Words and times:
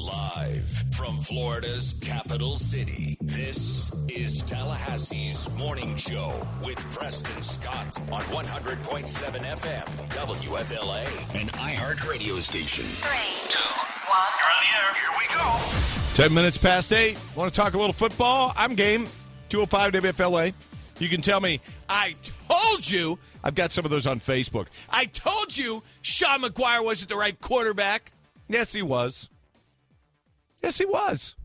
Live 0.00 0.64
from 0.92 1.18
Florida's 1.18 2.00
capital 2.02 2.56
city, 2.56 3.18
this 3.20 3.92
is 4.08 4.42
Tallahassee's 4.44 5.54
Morning 5.58 5.94
Show 5.94 6.32
with 6.64 6.78
Preston 6.96 7.42
Scott 7.42 7.98
on 8.10 8.22
100.7 8.22 9.04
FM, 9.04 9.84
WFLA, 10.08 11.38
an 11.38 11.48
iHeart 11.48 12.08
radio 12.08 12.40
station. 12.40 12.84
Three, 12.84 13.50
two, 13.50 13.60
one. 14.08 14.26
You're 14.38 14.50
on 14.50 14.62
the 14.62 14.78
air. 14.78 14.94
Here 14.94 15.12
we 15.18 15.26
go. 15.34 16.14
10 16.14 16.32
minutes 16.32 16.56
past 16.56 16.90
8. 16.94 17.18
Want 17.36 17.52
to 17.52 17.60
talk 17.60 17.74
a 17.74 17.78
little 17.78 17.92
football? 17.92 18.54
I'm 18.56 18.74
game. 18.74 19.06
205 19.50 19.92
WFLA. 19.92 20.54
You 20.98 21.08
can 21.10 21.20
tell 21.20 21.40
me, 21.40 21.60
I 21.90 22.16
told 22.48 22.88
you. 22.88 23.18
I've 23.44 23.54
got 23.54 23.70
some 23.70 23.84
of 23.84 23.90
those 23.90 24.06
on 24.06 24.18
Facebook. 24.18 24.68
I 24.88 25.04
told 25.04 25.58
you 25.58 25.82
Sean 26.00 26.40
Maguire 26.40 26.82
wasn't 26.82 27.10
the 27.10 27.16
right 27.16 27.38
quarterback. 27.38 28.12
Yes, 28.48 28.72
he 28.72 28.80
was. 28.80 29.28
Yes, 30.62 30.78
he 30.78 30.84
was. 30.84 31.36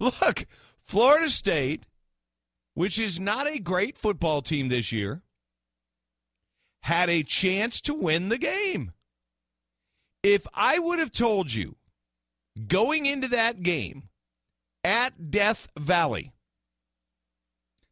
Look, 0.00 0.46
Florida 0.82 1.28
State, 1.28 1.86
which 2.74 2.98
is 2.98 3.18
not 3.18 3.48
a 3.48 3.58
great 3.58 3.98
football 3.98 4.42
team 4.42 4.68
this 4.68 4.92
year, 4.92 5.22
had 6.82 7.10
a 7.10 7.22
chance 7.22 7.80
to 7.82 7.94
win 7.94 8.28
the 8.28 8.38
game. 8.38 8.92
If 10.22 10.46
I 10.54 10.78
would 10.78 10.98
have 10.98 11.10
told 11.10 11.52
you 11.52 11.76
going 12.66 13.06
into 13.06 13.28
that 13.28 13.62
game 13.62 14.08
at 14.84 15.30
Death 15.30 15.68
Valley 15.78 16.32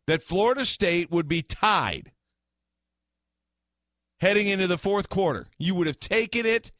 that 0.07 0.23
Florida 0.23 0.65
State 0.65 1.11
would 1.11 1.29
be 1.29 1.43
tied 1.43 2.13
heading 4.21 4.47
into 4.47 4.67
the 4.67 4.79
fourth 4.79 5.09
quarter, 5.09 5.47
you 5.59 5.75
would 5.75 5.87
have 5.87 6.01
taken 6.01 6.47
it 6.47 6.73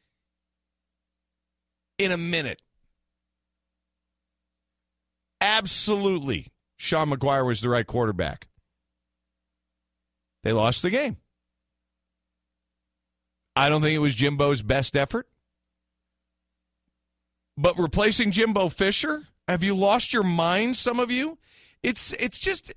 in 1.97 2.11
a 2.11 2.17
minute. 2.17 2.61
Absolutely. 5.41 6.47
Sean 6.77 7.09
Maguire 7.09 7.45
was 7.45 7.61
the 7.61 7.69
right 7.69 7.85
quarterback. 7.85 8.47
They 10.43 10.51
lost 10.51 10.81
the 10.81 10.89
game. 10.89 11.17
I 13.55 13.69
don't 13.69 13.81
think 13.81 13.95
it 13.95 13.99
was 13.99 14.15
Jimbo's 14.15 14.61
best 14.61 14.95
effort. 14.95 15.27
But 17.57 17.77
replacing 17.77 18.31
Jimbo 18.31 18.69
Fisher, 18.69 19.27
have 19.47 19.63
you 19.63 19.75
lost 19.75 20.13
your 20.13 20.23
mind, 20.23 20.77
some 20.77 20.99
of 20.99 21.09
you? 21.09 21.39
It's 21.81 22.13
it's 22.19 22.37
just 22.37 22.71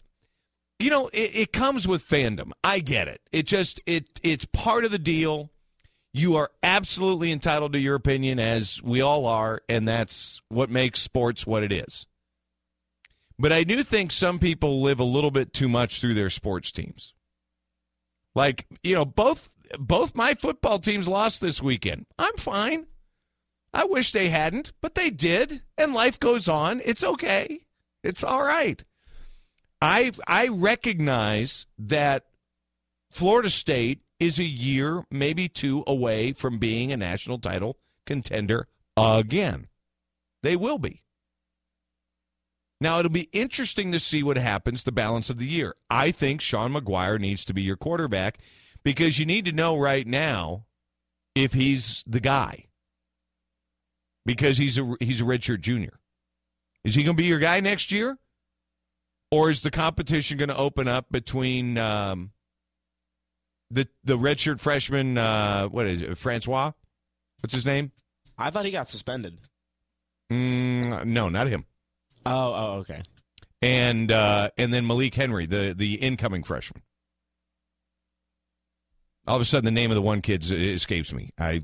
you 0.79 0.89
know, 0.89 1.09
it, 1.09 1.31
it 1.35 1.53
comes 1.53 1.87
with 1.87 2.09
fandom. 2.09 2.53
I 2.65 2.79
get 2.81 3.07
it. 3.07 3.21
It 3.31 3.47
just 3.47 3.81
it 3.85 4.09
it's 4.23 4.47
part 4.47 4.87
of 4.87 4.91
the 4.91 4.99
deal. 4.99 5.51
You 6.13 6.37
are 6.37 6.51
absolutely 6.63 7.31
entitled 7.31 7.73
to 7.73 7.79
your 7.79 7.95
opinion, 7.95 8.39
as 8.39 8.83
we 8.83 9.01
all 9.01 9.27
are, 9.27 9.63
and 9.69 9.87
that's 9.87 10.41
what 10.49 10.69
makes 10.71 11.01
sports 11.01 11.47
what 11.47 11.63
it 11.63 11.71
is. 11.71 12.07
But 13.39 13.53
I 13.53 13.65
do 13.65 13.83
think 13.83 14.13
some 14.13 14.39
people 14.39 14.83
live 14.83 15.01
a 15.01 15.05
little 15.05 15.31
bit 15.31 15.53
too 15.53 15.69
much 15.69 16.01
through 16.01 16.15
their 16.15 16.31
sports 16.31 16.71
teams. 16.73 17.15
Like, 18.35 18.67
you 18.83 18.95
know, 18.95 19.05
both 19.05 19.51
both 19.79 20.17
my 20.17 20.35
football 20.35 20.79
teams 20.79 21.07
lost 21.07 21.41
this 21.41 21.63
weekend. 21.63 22.07
I'm 22.19 22.37
fine. 22.37 22.87
I 23.73 23.85
wish 23.85 24.13
they 24.13 24.29
hadn't, 24.29 24.73
but 24.81 24.97
they 24.97 25.11
did, 25.11 25.63
and 25.79 25.95
life 25.95 26.19
goes 26.19 26.49
on. 26.49 26.83
It's 26.85 27.05
okay. 27.05 27.61
It's 28.03 28.25
all 28.25 28.43
right. 28.43 28.83
I 29.81 30.13
I 30.27 30.49
recognize 30.49 31.67
that 31.79 32.27
Florida 33.11 33.49
State 33.49 34.03
is 34.21 34.39
a 34.39 34.45
year, 34.45 35.05
maybe 35.11 35.49
two 35.49 35.83
away 35.87 36.33
from 36.33 36.59
being 36.59 36.93
a 36.93 36.97
national 36.97 37.39
title 37.39 37.79
contender 38.07 38.69
again. 38.97 39.67
They 40.43 40.57
will 40.57 40.79
be. 40.79 41.03
Now, 42.83 42.99
it'll 42.99 43.11
be 43.11 43.29
interesting 43.33 43.93
to 43.93 44.01
see 44.01 44.23
what 44.23 44.39
happens 44.39 44.85
the 44.85 44.93
balance 44.93 45.29
of 45.29 45.39
the 45.39 45.47
year. 45.47 45.75
I 45.91 46.11
think 46.13 46.41
Sean 46.41 46.73
Maguire 46.73 47.19
needs 47.19 47.45
to 47.47 47.55
be 47.55 47.63
your 47.63 47.77
quarterback 47.77 48.39
because 48.83 49.19
you 49.19 49.27
need 49.27 49.45
to 49.47 49.53
know 49.53 49.77
right 49.77 50.07
now 50.07 50.65
if 51.35 51.53
he's 51.53 52.03
the 52.07 52.21
guy. 52.21 52.67
Because 54.25 54.59
he's 54.59 54.79
a 54.79 54.95
he's 55.01 55.21
a 55.21 55.25
redshirt 55.25 55.61
junior. 55.61 55.99
Is 56.85 56.95
he 56.95 57.03
going 57.03 57.17
to 57.17 57.23
be 57.23 57.27
your 57.27 57.39
guy 57.39 57.61
next 57.61 57.91
year? 57.91 58.19
Or 59.31 59.51
is 59.51 59.63
the 59.63 59.71
competition 59.71 60.39
going 60.39 60.49
to 60.49 60.57
open 60.57 60.89
up 60.89 61.07
between 61.11 61.79
um, 61.79 62.33
the 63.71 63.89
the 64.05 64.19
redshirt 64.19 64.61
freshman? 64.61 65.19
Uh, 65.19 65.67
what 65.67 65.87
is 65.87 66.03
it, 66.03 66.19
Francois? 66.19 66.73
What's 67.41 67.55
his 67.55 67.67
name? 67.67 67.93
I 68.37 68.51
thought 68.51 68.65
he 68.65 68.71
got 68.71 68.89
suspended. 68.89 69.39
Mm, 70.31 71.07
no, 71.07 71.29
not 71.29 71.49
him. 71.49 71.67
Oh, 72.25 72.55
oh, 72.55 72.73
okay. 72.81 73.03
And 73.63 74.11
uh, 74.11 74.51
and 74.57 74.73
then 74.73 74.87
Malik 74.87 75.15
Henry, 75.15 75.47
the 75.47 75.75
the 75.77 75.95
incoming 75.95 76.45
freshman. 76.45 76.83
All 79.27 79.37
of 79.37 79.43
a 79.43 79.45
sudden, 79.45 79.67
the 79.67 79.71
name 79.71 79.91
of 79.91 79.95
the 79.95 80.03
one 80.03 80.23
kid 80.23 80.45
escapes 80.51 81.13
me. 81.13 81.31
I. 81.39 81.63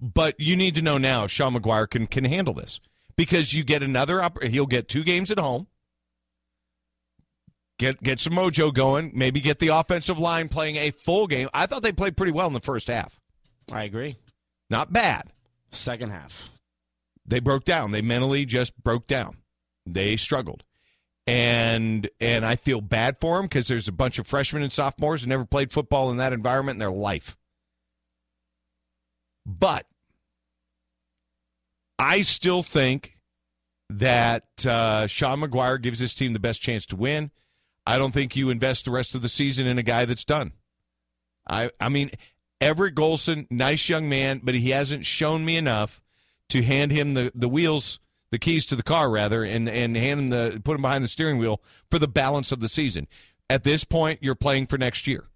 But 0.00 0.38
you 0.38 0.56
need 0.56 0.74
to 0.76 0.82
know 0.82 0.98
now, 0.98 1.26
Sean 1.26 1.54
Maguire 1.54 1.86
can 1.86 2.06
can 2.06 2.24
handle 2.24 2.54
this 2.54 2.80
because 3.16 3.54
you 3.54 3.64
get 3.64 3.82
another. 3.82 4.28
He'll 4.42 4.66
get 4.66 4.88
two 4.88 5.02
games 5.02 5.30
at 5.30 5.38
home. 5.38 5.66
Get 7.78 8.02
get 8.02 8.20
some 8.20 8.34
mojo 8.34 8.72
going. 8.72 9.12
Maybe 9.14 9.40
get 9.40 9.58
the 9.58 9.68
offensive 9.68 10.18
line 10.18 10.48
playing 10.48 10.76
a 10.76 10.90
full 10.90 11.26
game. 11.26 11.48
I 11.52 11.66
thought 11.66 11.82
they 11.82 11.92
played 11.92 12.16
pretty 12.16 12.32
well 12.32 12.46
in 12.46 12.52
the 12.52 12.60
first 12.60 12.88
half. 12.88 13.20
I 13.72 13.84
agree. 13.84 14.16
Not 14.70 14.92
bad. 14.92 15.32
Second 15.72 16.10
half. 16.10 16.50
They 17.26 17.40
broke 17.40 17.64
down. 17.64 17.90
They 17.90 18.02
mentally 18.02 18.44
just 18.44 18.80
broke 18.82 19.06
down. 19.06 19.38
They 19.86 20.16
struggled. 20.16 20.62
And 21.26 22.08
and 22.20 22.44
I 22.44 22.56
feel 22.56 22.80
bad 22.80 23.18
for 23.18 23.36
them 23.36 23.46
because 23.46 23.66
there's 23.66 23.88
a 23.88 23.92
bunch 23.92 24.18
of 24.18 24.26
freshmen 24.26 24.62
and 24.62 24.72
sophomores 24.72 25.22
who 25.22 25.28
never 25.28 25.46
played 25.46 25.72
football 25.72 26.10
in 26.10 26.18
that 26.18 26.32
environment 26.32 26.76
in 26.76 26.80
their 26.80 26.92
life. 26.92 27.36
But 29.46 29.86
I 31.98 32.20
still 32.20 32.62
think 32.62 33.18
that 33.90 34.44
uh, 34.66 35.06
Sean 35.06 35.40
Maguire 35.40 35.78
gives 35.78 35.98
his 35.98 36.14
team 36.14 36.32
the 36.34 36.40
best 36.40 36.62
chance 36.62 36.86
to 36.86 36.96
win. 36.96 37.30
I 37.86 37.98
don't 37.98 38.14
think 38.14 38.36
you 38.36 38.50
invest 38.50 38.84
the 38.84 38.90
rest 38.90 39.14
of 39.14 39.22
the 39.22 39.28
season 39.28 39.66
in 39.66 39.78
a 39.78 39.82
guy 39.82 40.04
that's 40.04 40.24
done. 40.24 40.52
I 41.48 41.70
I 41.80 41.88
mean, 41.88 42.10
Everett 42.60 42.94
Golson, 42.94 43.46
nice 43.50 43.88
young 43.88 44.08
man, 44.08 44.40
but 44.42 44.54
he 44.54 44.70
hasn't 44.70 45.04
shown 45.04 45.44
me 45.44 45.56
enough 45.56 46.02
to 46.50 46.62
hand 46.62 46.92
him 46.92 47.12
the, 47.12 47.32
the 47.34 47.48
wheels, 47.48 47.98
the 48.30 48.38
keys 48.38 48.66
to 48.66 48.76
the 48.76 48.82
car 48.82 49.10
rather, 49.10 49.44
and 49.44 49.68
and 49.68 49.96
hand 49.96 50.20
him 50.20 50.30
the 50.30 50.60
put 50.64 50.76
him 50.76 50.82
behind 50.82 51.04
the 51.04 51.08
steering 51.08 51.38
wheel 51.38 51.62
for 51.90 51.98
the 51.98 52.08
balance 52.08 52.52
of 52.52 52.60
the 52.60 52.68
season. 52.68 53.06
At 53.50 53.64
this 53.64 53.84
point, 53.84 54.20
you're 54.22 54.34
playing 54.34 54.66
for 54.66 54.78
next 54.78 55.06
year. 55.06 55.28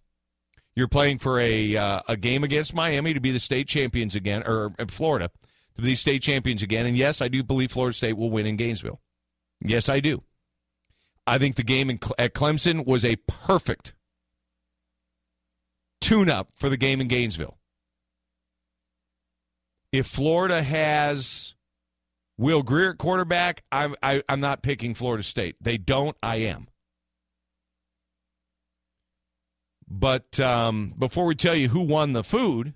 You're 0.74 0.88
playing 0.88 1.18
for 1.18 1.38
a 1.40 1.76
uh, 1.76 2.00
a 2.08 2.16
game 2.16 2.44
against 2.44 2.74
Miami 2.74 3.12
to 3.12 3.20
be 3.20 3.32
the 3.32 3.40
state 3.40 3.68
champions 3.68 4.14
again, 4.14 4.42
or 4.46 4.72
uh, 4.78 4.86
Florida 4.88 5.30
to 5.78 5.82
be 5.82 5.88
the 5.88 5.94
state 5.94 6.22
champions 6.22 6.62
again. 6.62 6.86
And 6.86 6.96
yes, 6.96 7.20
I 7.20 7.28
do 7.28 7.42
believe 7.42 7.72
Florida 7.72 7.94
State 7.94 8.16
will 8.16 8.30
win 8.30 8.46
in 8.46 8.56
Gainesville. 8.56 9.00
Yes, 9.60 9.88
I 9.88 10.00
do. 10.00 10.22
I 11.28 11.38
think 11.38 11.56
the 11.56 11.62
game 11.62 11.90
in, 11.90 12.00
at 12.18 12.32
Clemson 12.34 12.86
was 12.86 13.04
a 13.04 13.16
perfect 13.26 13.92
tune 16.00 16.30
up 16.30 16.48
for 16.56 16.68
the 16.68 16.76
game 16.76 17.00
in 17.00 17.08
Gainesville. 17.08 17.58
If 19.92 20.06
Florida 20.06 20.62
has 20.62 21.54
Will 22.38 22.62
Grier 22.62 22.90
at 22.90 22.98
quarterback, 22.98 23.62
I'm, 23.70 23.94
I, 24.02 24.14
am 24.14 24.22
i 24.28 24.32
am 24.32 24.40
not 24.40 24.62
picking 24.62 24.94
Florida 24.94 25.22
State. 25.22 25.56
They 25.60 25.76
don't, 25.76 26.16
I 26.22 26.36
am. 26.36 26.68
But 29.86 30.40
um, 30.40 30.94
before 30.98 31.26
we 31.26 31.34
tell 31.34 31.54
you 31.54 31.68
who 31.68 31.80
won 31.80 32.12
the 32.12 32.24
food, 32.24 32.74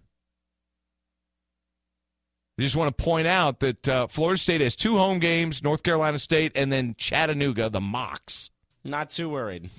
I 2.58 2.62
just 2.62 2.76
want 2.76 2.96
to 2.96 3.02
point 3.02 3.26
out 3.26 3.60
that 3.60 3.88
uh, 3.88 4.06
Florida 4.06 4.38
State 4.38 4.60
has 4.60 4.76
two 4.76 4.96
home 4.96 5.18
games, 5.18 5.62
North 5.62 5.82
Carolina 5.82 6.18
State, 6.18 6.52
and 6.54 6.70
then 6.70 6.94
Chattanooga, 6.98 7.70
the 7.70 7.80
Mocs. 7.80 8.50
Not 8.84 9.10
too 9.10 9.30
worried. 9.30 9.70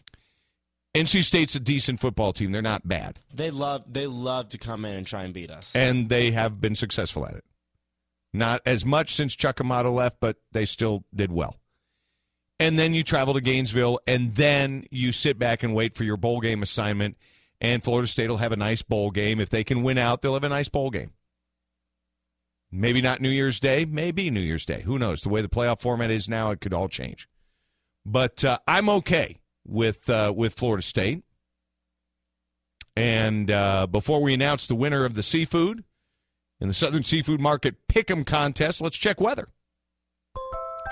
NC 0.95 1.23
State's 1.23 1.55
a 1.55 1.59
decent 1.59 1.99
football 1.99 2.33
team. 2.33 2.51
They're 2.51 2.61
not 2.61 2.87
bad. 2.87 3.19
They 3.33 3.51
love 3.51 3.83
they 3.91 4.05
love 4.05 4.49
to 4.49 4.57
come 4.57 4.85
in 4.85 4.95
and 4.95 5.07
try 5.07 5.23
and 5.23 5.33
beat 5.33 5.49
us. 5.49 5.75
And 5.75 6.07
they 6.09 6.31
have 6.31 6.61
been 6.61 6.75
successful 6.75 7.25
at 7.25 7.35
it. 7.35 7.43
Not 8.31 8.61
as 8.65 8.85
much 8.85 9.13
since 9.13 9.35
Chuck 9.35 9.59
Amato 9.59 9.91
left, 9.91 10.17
but 10.19 10.37
they 10.51 10.65
still 10.65 11.03
did 11.13 11.31
well. 11.31 11.57
And 12.59 12.77
then 12.77 12.93
you 12.93 13.03
travel 13.03 13.33
to 13.33 13.41
Gainesville, 13.41 13.99
and 14.07 14.35
then 14.35 14.85
you 14.91 15.11
sit 15.11 15.37
back 15.37 15.63
and 15.63 15.73
wait 15.73 15.95
for 15.95 16.03
your 16.03 16.17
bowl 16.17 16.39
game 16.39 16.63
assignment. 16.63 17.17
And 17.59 17.83
Florida 17.83 18.07
State 18.07 18.29
will 18.29 18.37
have 18.37 18.51
a 18.51 18.57
nice 18.57 18.81
bowl 18.81 19.11
game. 19.11 19.39
If 19.39 19.49
they 19.49 19.63
can 19.63 19.83
win 19.83 19.97
out, 19.97 20.21
they'll 20.21 20.33
have 20.33 20.43
a 20.43 20.49
nice 20.49 20.69
bowl 20.69 20.89
game. 20.89 21.11
Maybe 22.75 23.01
not 23.01 23.21
New 23.21 23.29
Year's 23.29 23.59
Day, 23.59 23.85
maybe 23.85 24.29
New 24.29 24.41
Year's 24.41 24.65
Day. 24.65 24.81
Who 24.81 24.97
knows? 24.97 25.21
The 25.21 25.29
way 25.29 25.41
the 25.41 25.49
playoff 25.49 25.81
format 25.81 26.09
is 26.09 26.27
now, 26.27 26.51
it 26.51 26.59
could 26.59 26.73
all 26.73 26.89
change. 26.89 27.29
But 28.05 28.43
uh, 28.43 28.57
I'm 28.67 28.89
okay 28.89 29.39
with 29.65 30.09
uh, 30.09 30.33
with 30.35 30.55
Florida 30.55 30.81
State. 30.81 31.23
And 32.95 33.49
uh, 33.49 33.87
before 33.87 34.21
we 34.21 34.33
announce 34.33 34.67
the 34.67 34.75
winner 34.75 35.05
of 35.05 35.15
the 35.15 35.23
seafood, 35.23 35.83
in 36.63 36.69
the 36.69 36.73
Southern 36.73 37.03
Seafood 37.03 37.41
Market 37.41 37.75
Pick'em 37.89 38.25
contest. 38.25 38.79
Let's 38.79 38.97
check 38.97 39.19
weather. 39.19 39.49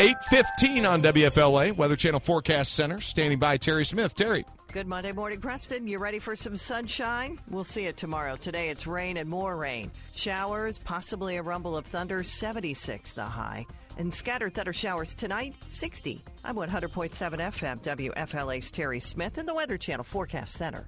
815 0.01 0.85
on 0.85 1.01
WFLA, 1.01 1.75
Weather 1.77 1.95
Channel 1.95 2.19
Forecast 2.19 2.73
Center. 2.73 2.99
Standing 2.99 3.39
by 3.39 3.55
Terry 3.55 3.85
Smith. 3.85 4.13
Terry. 4.13 4.45
Good 4.71 4.87
Monday 4.87 5.11
morning, 5.11 5.41
Preston. 5.41 5.85
You 5.85 5.99
ready 5.99 6.19
for 6.19 6.33
some 6.33 6.55
sunshine? 6.55 7.37
We'll 7.49 7.65
see 7.65 7.87
it 7.87 7.97
tomorrow. 7.97 8.37
Today 8.37 8.69
it's 8.69 8.87
rain 8.87 9.17
and 9.17 9.29
more 9.29 9.57
rain. 9.57 9.91
Showers, 10.13 10.79
possibly 10.79 11.35
a 11.35 11.41
rumble 11.41 11.75
of 11.75 11.85
thunder, 11.85 12.23
76 12.23 13.11
the 13.11 13.25
high. 13.25 13.65
And 13.97 14.13
scattered 14.13 14.53
thunder 14.53 14.71
showers 14.71 15.13
tonight, 15.13 15.55
60. 15.67 16.21
I'm 16.45 16.55
100.7 16.55 17.09
FM, 17.11 17.83
WFLA's 17.83 18.71
Terry 18.71 19.01
Smith 19.01 19.37
in 19.37 19.45
the 19.45 19.53
Weather 19.53 19.77
Channel 19.77 20.05
Forecast 20.05 20.53
Center. 20.53 20.87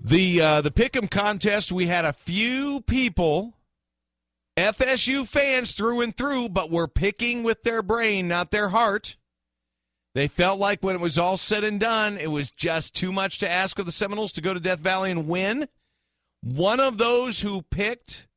The 0.00 0.40
uh, 0.40 0.60
the 0.60 0.70
Pick'em 0.70 1.10
contest, 1.10 1.72
we 1.72 1.88
had 1.88 2.04
a 2.04 2.12
few 2.12 2.80
people, 2.82 3.54
FSU 4.56 5.26
fans 5.26 5.72
through 5.72 6.02
and 6.02 6.16
through, 6.16 6.50
but 6.50 6.70
were 6.70 6.86
picking 6.86 7.42
with 7.42 7.64
their 7.64 7.82
brain, 7.82 8.28
not 8.28 8.52
their 8.52 8.68
heart. 8.68 9.16
They 10.14 10.28
felt 10.28 10.60
like 10.60 10.80
when 10.80 10.94
it 10.94 11.00
was 11.00 11.18
all 11.18 11.36
said 11.36 11.64
and 11.64 11.80
done, 11.80 12.16
it 12.18 12.28
was 12.28 12.50
just 12.52 12.94
too 12.94 13.12
much 13.12 13.40
to 13.40 13.50
ask 13.50 13.78
of 13.80 13.86
the 13.86 13.92
Seminoles 13.92 14.32
to 14.32 14.40
go 14.40 14.54
to 14.54 14.60
Death 14.60 14.78
Valley 14.78 15.10
and 15.10 15.26
win. 15.28 15.68
One 16.40 16.78
of 16.78 16.98
those 16.98 17.40
who 17.40 17.62
picked 17.62 18.28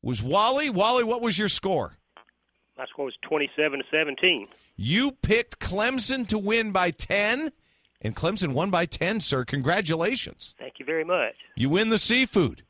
was 0.00 0.22
Wally. 0.22 0.70
Wally, 0.70 1.02
what 1.02 1.22
was 1.22 1.36
your 1.36 1.48
score? 1.48 1.98
My 2.78 2.86
score 2.86 3.06
was 3.06 3.14
27 3.22 3.80
to 3.80 3.84
17. 3.90 4.46
You 4.76 5.12
picked 5.12 5.58
Clemson 5.58 6.26
to 6.28 6.38
win 6.38 6.70
by 6.70 6.90
10, 6.92 7.52
and 8.00 8.16
Clemson 8.16 8.52
won 8.52 8.70
by 8.70 8.86
10, 8.86 9.20
sir. 9.20 9.44
Congratulations. 9.44 10.54
Thank 10.58 10.74
you 10.78 10.84
very 10.84 11.04
much. 11.04 11.34
You 11.56 11.68
win 11.68 11.88
the 11.88 11.98
seafood. 11.98 12.62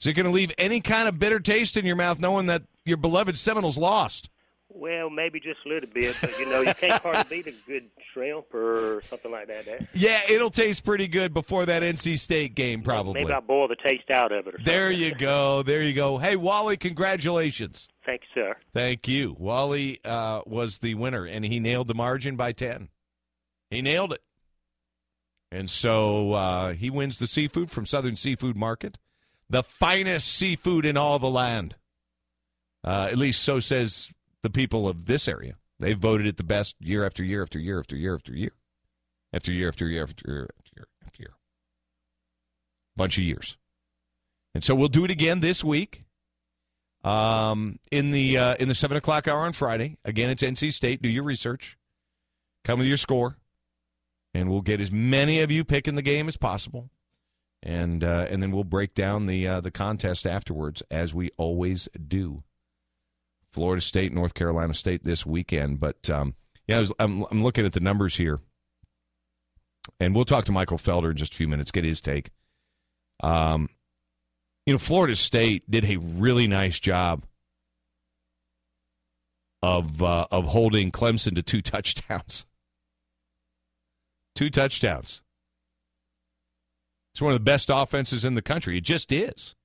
Is 0.00 0.06
it 0.06 0.12
going 0.14 0.26
to 0.26 0.32
leave 0.32 0.52
any 0.58 0.80
kind 0.80 1.08
of 1.08 1.18
bitter 1.18 1.40
taste 1.40 1.76
in 1.76 1.84
your 1.84 1.96
mouth 1.96 2.18
knowing 2.18 2.46
that 2.46 2.62
your 2.84 2.96
beloved 2.96 3.36
Seminoles 3.36 3.76
lost? 3.76 4.30
Well, 4.78 5.10
maybe 5.10 5.40
just 5.40 5.58
a 5.66 5.68
little 5.68 5.90
bit, 5.92 6.14
but 6.20 6.38
you 6.38 6.46
know, 6.46 6.60
you 6.60 6.72
can't 6.72 7.02
hardly 7.02 7.42
beat 7.42 7.48
a 7.48 7.54
good 7.68 7.90
shrimp 8.12 8.54
or 8.54 9.02
something 9.10 9.32
like 9.32 9.48
that. 9.48 9.64
that. 9.64 9.88
Yeah, 9.92 10.20
it'll 10.30 10.50
taste 10.50 10.84
pretty 10.84 11.08
good 11.08 11.34
before 11.34 11.66
that 11.66 11.82
NC 11.82 12.16
State 12.16 12.54
game, 12.54 12.82
probably. 12.82 13.14
Maybe 13.14 13.32
I'll 13.32 13.40
boil 13.40 13.66
the 13.66 13.74
taste 13.74 14.08
out 14.10 14.30
of 14.30 14.46
it 14.46 14.54
or. 14.54 14.58
There 14.62 14.92
you 14.92 15.16
go. 15.16 15.64
There 15.64 15.82
you 15.82 15.94
go. 15.94 16.18
Hey, 16.18 16.36
Wally, 16.36 16.76
congratulations. 16.76 17.88
Thank 18.06 18.22
you, 18.22 18.42
sir. 18.42 18.56
Thank 18.72 19.08
you. 19.08 19.34
Wally 19.36 19.98
uh, 20.04 20.42
was 20.46 20.78
the 20.78 20.94
winner, 20.94 21.26
and 21.26 21.44
he 21.44 21.58
nailed 21.58 21.88
the 21.88 21.94
margin 21.94 22.36
by 22.36 22.52
10. 22.52 22.88
He 23.70 23.82
nailed 23.82 24.12
it. 24.12 24.22
And 25.50 25.68
so 25.68 26.34
uh, 26.34 26.72
he 26.74 26.88
wins 26.88 27.18
the 27.18 27.26
seafood 27.26 27.72
from 27.72 27.84
Southern 27.84 28.14
Seafood 28.14 28.56
Market, 28.56 28.96
the 29.50 29.64
finest 29.64 30.28
seafood 30.28 30.86
in 30.86 30.96
all 30.96 31.18
the 31.18 31.30
land. 31.30 31.74
Uh, 32.84 33.08
at 33.10 33.18
least 33.18 33.42
so 33.42 33.58
says 33.58 34.12
the 34.42 34.50
people 34.50 34.88
of 34.88 35.06
this 35.06 35.28
area. 35.28 35.54
They've 35.80 35.98
voted 35.98 36.26
it 36.26 36.36
the 36.36 36.44
best 36.44 36.76
year 36.80 37.04
after 37.04 37.22
year 37.22 37.42
after 37.42 37.58
year 37.58 37.78
after 37.78 37.96
year 37.96 38.14
after 38.14 38.34
year. 38.34 38.52
After 39.32 39.52
year 39.52 39.68
after 39.68 39.86
year 39.86 40.02
after 40.02 40.24
year 40.26 40.48
after 40.58 40.72
year 40.76 40.86
after 41.04 41.22
year. 41.22 41.34
Bunch 42.96 43.18
of 43.18 43.24
years. 43.24 43.56
And 44.54 44.64
so 44.64 44.74
we'll 44.74 44.88
do 44.88 45.04
it 45.04 45.10
again 45.10 45.40
this 45.40 45.62
week. 45.62 46.02
Um, 47.04 47.78
in 47.92 48.10
the 48.10 48.36
uh, 48.36 48.56
in 48.56 48.66
the 48.66 48.74
seven 48.74 48.96
o'clock 48.96 49.28
hour 49.28 49.40
on 49.40 49.52
Friday. 49.52 49.98
Again, 50.04 50.30
it's 50.30 50.42
NC 50.42 50.72
State. 50.72 51.00
Do 51.00 51.08
your 51.08 51.22
research. 51.22 51.78
Come 52.64 52.80
with 52.80 52.88
your 52.88 52.96
score, 52.96 53.38
and 54.34 54.50
we'll 54.50 54.62
get 54.62 54.80
as 54.80 54.90
many 54.90 55.40
of 55.40 55.50
you 55.50 55.64
picking 55.64 55.94
the 55.94 56.02
game 56.02 56.26
as 56.26 56.36
possible, 56.36 56.90
and 57.62 58.02
uh, 58.02 58.26
and 58.28 58.42
then 58.42 58.50
we'll 58.50 58.64
break 58.64 58.94
down 58.94 59.26
the 59.26 59.46
uh, 59.46 59.60
the 59.60 59.70
contest 59.70 60.26
afterwards, 60.26 60.82
as 60.90 61.14
we 61.14 61.30
always 61.36 61.88
do. 62.08 62.42
Florida 63.58 63.80
State, 63.82 64.12
North 64.12 64.34
Carolina 64.34 64.72
State 64.72 65.02
this 65.02 65.26
weekend, 65.26 65.80
but 65.80 66.08
um, 66.08 66.36
yeah, 66.68 66.78
was, 66.78 66.92
I'm 67.00 67.24
I'm 67.28 67.42
looking 67.42 67.66
at 67.66 67.72
the 67.72 67.80
numbers 67.80 68.14
here, 68.14 68.38
and 69.98 70.14
we'll 70.14 70.24
talk 70.24 70.44
to 70.44 70.52
Michael 70.52 70.78
Felder 70.78 71.10
in 71.10 71.16
just 71.16 71.32
a 71.32 71.36
few 71.36 71.48
minutes, 71.48 71.72
get 71.72 71.82
his 71.82 72.00
take. 72.00 72.30
Um, 73.20 73.68
you 74.64 74.72
know, 74.72 74.78
Florida 74.78 75.16
State 75.16 75.68
did 75.68 75.84
a 75.84 75.96
really 75.96 76.46
nice 76.46 76.78
job 76.78 77.26
of 79.60 80.04
uh, 80.04 80.28
of 80.30 80.44
holding 80.44 80.92
Clemson 80.92 81.34
to 81.34 81.42
two 81.42 81.60
touchdowns. 81.62 82.46
Two 84.36 84.50
touchdowns. 84.50 85.20
It's 87.12 87.20
one 87.20 87.32
of 87.32 87.40
the 87.40 87.44
best 87.44 87.70
offenses 87.72 88.24
in 88.24 88.34
the 88.34 88.42
country. 88.42 88.78
It 88.78 88.84
just 88.84 89.10
is. 89.10 89.56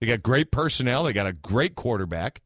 They 0.00 0.08
got 0.08 0.24
great 0.24 0.50
personnel. 0.50 1.04
They 1.04 1.12
got 1.12 1.28
a 1.28 1.32
great 1.32 1.76
quarterback, 1.76 2.42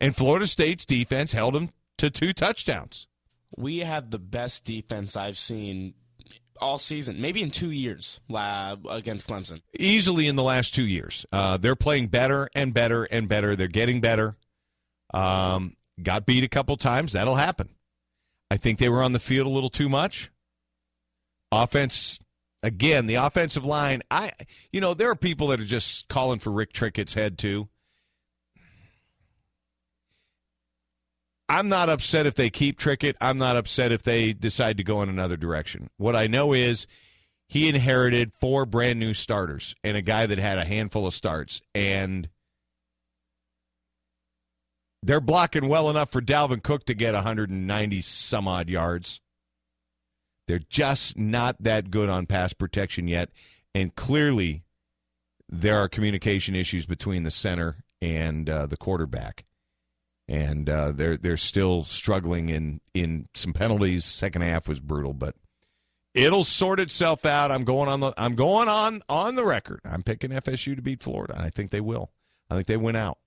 and 0.00 0.14
Florida 0.16 0.46
State's 0.46 0.84
defense 0.84 1.32
held 1.32 1.54
them 1.54 1.70
to 1.98 2.10
two 2.10 2.32
touchdowns. 2.32 3.06
We 3.56 3.78
have 3.78 4.10
the 4.10 4.18
best 4.18 4.64
defense 4.64 5.16
I've 5.16 5.38
seen 5.38 5.94
all 6.60 6.78
season, 6.78 7.20
maybe 7.20 7.42
in 7.42 7.50
two 7.50 7.70
years 7.70 8.20
uh, 8.32 8.76
against 8.88 9.28
Clemson. 9.28 9.62
Easily 9.78 10.26
in 10.26 10.36
the 10.36 10.42
last 10.42 10.74
two 10.74 10.86
years. 10.86 11.24
Uh, 11.32 11.56
they're 11.56 11.76
playing 11.76 12.08
better 12.08 12.48
and 12.54 12.74
better 12.74 13.04
and 13.04 13.28
better. 13.28 13.56
They're 13.56 13.68
getting 13.68 14.00
better. 14.00 14.36
Um, 15.14 15.76
got 16.02 16.26
beat 16.26 16.44
a 16.44 16.48
couple 16.48 16.76
times. 16.76 17.12
That'll 17.12 17.36
happen. 17.36 17.70
I 18.50 18.56
think 18.56 18.78
they 18.78 18.88
were 18.88 19.02
on 19.02 19.12
the 19.12 19.20
field 19.20 19.46
a 19.46 19.50
little 19.50 19.70
too 19.70 19.88
much. 19.88 20.30
Offense, 21.52 22.18
again, 22.62 23.06
the 23.06 23.16
offensive 23.16 23.64
line. 23.64 24.02
I, 24.10 24.32
you 24.72 24.80
know, 24.80 24.94
there 24.94 25.10
are 25.10 25.16
people 25.16 25.48
that 25.48 25.60
are 25.60 25.64
just 25.64 26.08
calling 26.08 26.38
for 26.38 26.50
Rick 26.50 26.72
Trickett's 26.72 27.14
head 27.14 27.38
too. 27.38 27.68
I'm 31.48 31.68
not 31.68 31.88
upset 31.88 32.26
if 32.26 32.34
they 32.34 32.50
keep 32.50 32.78
Trickett. 32.78 33.14
I'm 33.20 33.38
not 33.38 33.56
upset 33.56 33.90
if 33.90 34.02
they 34.02 34.32
decide 34.32 34.76
to 34.76 34.84
go 34.84 35.00
in 35.02 35.08
another 35.08 35.36
direction. 35.36 35.88
What 35.96 36.14
I 36.14 36.26
know 36.26 36.52
is 36.52 36.86
he 37.48 37.68
inherited 37.68 38.32
four 38.40 38.66
brand 38.66 38.98
new 38.98 39.14
starters 39.14 39.74
and 39.82 39.96
a 39.96 40.02
guy 40.02 40.26
that 40.26 40.38
had 40.38 40.58
a 40.58 40.64
handful 40.64 41.06
of 41.06 41.14
starts. 41.14 41.62
And 41.74 42.28
they're 45.02 45.20
blocking 45.20 45.68
well 45.68 45.88
enough 45.88 46.10
for 46.10 46.20
Dalvin 46.20 46.62
Cook 46.62 46.84
to 46.84 46.94
get 46.94 47.14
190 47.14 48.00
some 48.02 48.46
odd 48.46 48.68
yards. 48.68 49.20
They're 50.48 50.58
just 50.58 51.16
not 51.16 51.56
that 51.60 51.90
good 51.90 52.10
on 52.10 52.26
pass 52.26 52.52
protection 52.52 53.08
yet. 53.08 53.30
And 53.74 53.94
clearly, 53.94 54.64
there 55.48 55.76
are 55.76 55.88
communication 55.88 56.54
issues 56.54 56.84
between 56.84 57.22
the 57.22 57.30
center 57.30 57.84
and 58.02 58.50
uh, 58.50 58.66
the 58.66 58.76
quarterback 58.76 59.44
and 60.28 60.68
uh, 60.68 60.92
they're 60.92 61.16
they're 61.16 61.36
still 61.36 61.84
struggling 61.84 62.48
in 62.50 62.80
in 62.94 63.28
some 63.34 63.52
penalties. 63.52 64.04
Second 64.04 64.42
half 64.42 64.68
was 64.68 64.78
brutal, 64.80 65.14
but 65.14 65.34
it'll 66.14 66.44
sort 66.44 66.80
itself 66.80 67.24
out. 67.24 67.50
I'm 67.50 67.64
going 67.64 67.88
on 67.88 68.00
the 68.00 68.12
I'm 68.16 68.34
going 68.34 68.68
on 68.68 69.02
on 69.08 69.34
the 69.34 69.44
record. 69.44 69.80
I'm 69.84 70.02
picking 70.02 70.30
FSU 70.30 70.76
to 70.76 70.82
beat 70.82 71.02
Florida. 71.02 71.34
I 71.38 71.50
think 71.50 71.70
they 71.70 71.80
will. 71.80 72.12
I 72.50 72.54
think 72.54 72.66
they 72.66 72.76
win 72.76 72.96
out, 72.96 73.18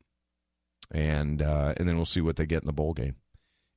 and 0.92 1.42
uh, 1.42 1.74
and 1.78 1.90
then 1.90 1.96
we'll 1.96 2.06
see 2.06 2.22
what 2.22 2.36
they 2.36 2.46
get 2.46 2.62
in 2.62 2.68
the 2.68 2.74
bowl 2.74 2.94
game. 2.94 3.16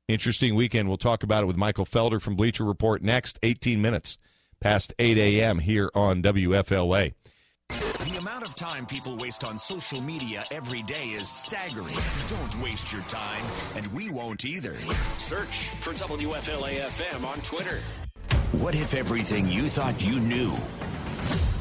Interesting 0.06 0.54
weekend. 0.54 0.88
We'll 0.88 0.98
talk 0.98 1.22
about 1.22 1.44
it 1.44 1.46
with 1.46 1.56
Michael 1.56 1.86
Felder 1.86 2.20
from 2.20 2.36
Bleacher 2.36 2.64
Report 2.64 3.02
next. 3.02 3.38
18 3.42 3.80
minutes 3.80 4.18
past 4.60 4.92
8 4.98 5.16
a.m. 5.16 5.60
here 5.60 5.90
on 5.94 6.22
WFLA. 6.22 7.14
The 7.68 8.16
amount 8.20 8.44
of 8.44 8.54
time 8.54 8.84
people 8.86 9.16
waste 9.16 9.44
on 9.44 9.56
social 9.58 10.00
media 10.00 10.44
every 10.50 10.82
day 10.82 11.08
is 11.08 11.28
staggering. 11.28 11.94
Don't 12.28 12.62
waste 12.62 12.92
your 12.92 13.02
time, 13.02 13.42
and 13.74 13.86
we 13.88 14.10
won't 14.10 14.44
either. 14.44 14.76
Search 15.18 15.68
for 15.80 15.92
WFLA 15.94 16.78
FM 16.80 17.24
on 17.24 17.38
Twitter. 17.40 17.78
What 18.52 18.74
if 18.74 18.94
everything 18.94 19.48
you 19.48 19.68
thought 19.68 20.00
you 20.04 20.20
knew 20.20 20.54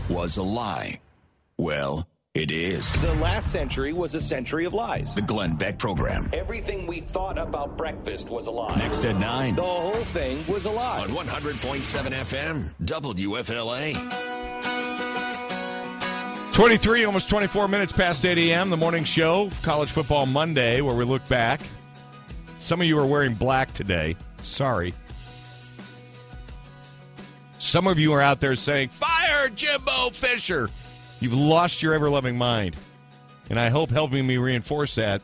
was 0.10 0.38
a 0.38 0.44
lie? 0.44 1.00
Well, 1.58 2.08
it 2.36 2.52
is. 2.52 2.92
The 3.02 3.14
last 3.16 3.52
century 3.52 3.94
was 3.94 4.14
a 4.16 4.22
century 4.22 4.66
of 4.66 4.74
lies. 4.74 5.16
The 5.16 5.22
Glenn 5.22 5.56
Beck 5.56 5.80
Program. 5.80 6.26
Everything 6.34 6.86
we 6.86 7.00
thought 7.00 7.38
about 7.38 7.78
breakfast 7.78 8.30
was 8.30 8.48
a 8.48 8.52
lie. 8.52 8.76
Next 8.76 9.06
at 9.06 9.16
9 9.16 9.56
The 9.56 9.62
whole 9.62 9.94
thing 10.06 10.46
was 10.48 10.66
a 10.66 10.72
lie. 10.72 11.00
on 11.02 11.10
100.7 11.10 12.12
FM, 12.12 12.74
WFLA. 12.84 14.30
23, 16.54 17.04
almost 17.06 17.30
24 17.30 17.68
minutes 17.68 17.92
past 17.92 18.24
8 18.24 18.38
a.m. 18.38 18.70
The 18.70 18.78
morning 18.78 19.06
show, 19.06 19.50
College 19.64 19.90
Football 19.90 20.28
Monday, 20.28 20.82
where 20.82 20.96
we 20.96 21.04
look 21.04 21.28
back. 21.28 21.60
Some 22.60 22.80
of 22.80 22.86
you 22.86 22.96
are 23.00 23.08
wearing 23.08 23.34
black 23.34 23.74
today. 23.74 24.16
Sorry. 24.44 24.94
Some 27.58 27.88
of 27.88 27.98
you 27.98 28.14
are 28.14 28.22
out 28.22 28.40
there 28.40 28.56
saying, 28.56 28.90
Fire 28.90 29.50
Jimbo 29.50 30.12
Fisher! 30.12 30.70
You've 31.20 31.34
lost 31.34 31.82
your 31.82 31.96
ever 31.96 32.08
loving 32.08 32.38
mind. 32.38 32.76
And 33.50 33.60
I 33.60 33.70
hope 33.70 33.90
helping 33.90 34.28
me 34.28 34.38
reinforce 34.38 34.94
that 34.94 35.24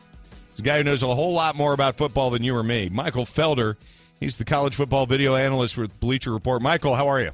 is 0.54 0.58
a 0.58 0.62
guy 0.62 0.78
who 0.78 0.84
knows 0.84 1.04
a 1.04 1.14
whole 1.14 1.32
lot 1.32 1.54
more 1.54 1.72
about 1.72 1.96
football 1.96 2.30
than 2.30 2.42
you 2.42 2.56
or 2.56 2.64
me. 2.64 2.88
Michael 2.88 3.24
Felder. 3.24 3.76
He's 4.18 4.36
the 4.36 4.44
college 4.44 4.74
football 4.74 5.06
video 5.06 5.36
analyst 5.36 5.78
with 5.78 5.98
Bleacher 6.00 6.32
Report. 6.32 6.60
Michael, 6.60 6.96
how 6.96 7.06
are 7.06 7.20
you? 7.20 7.30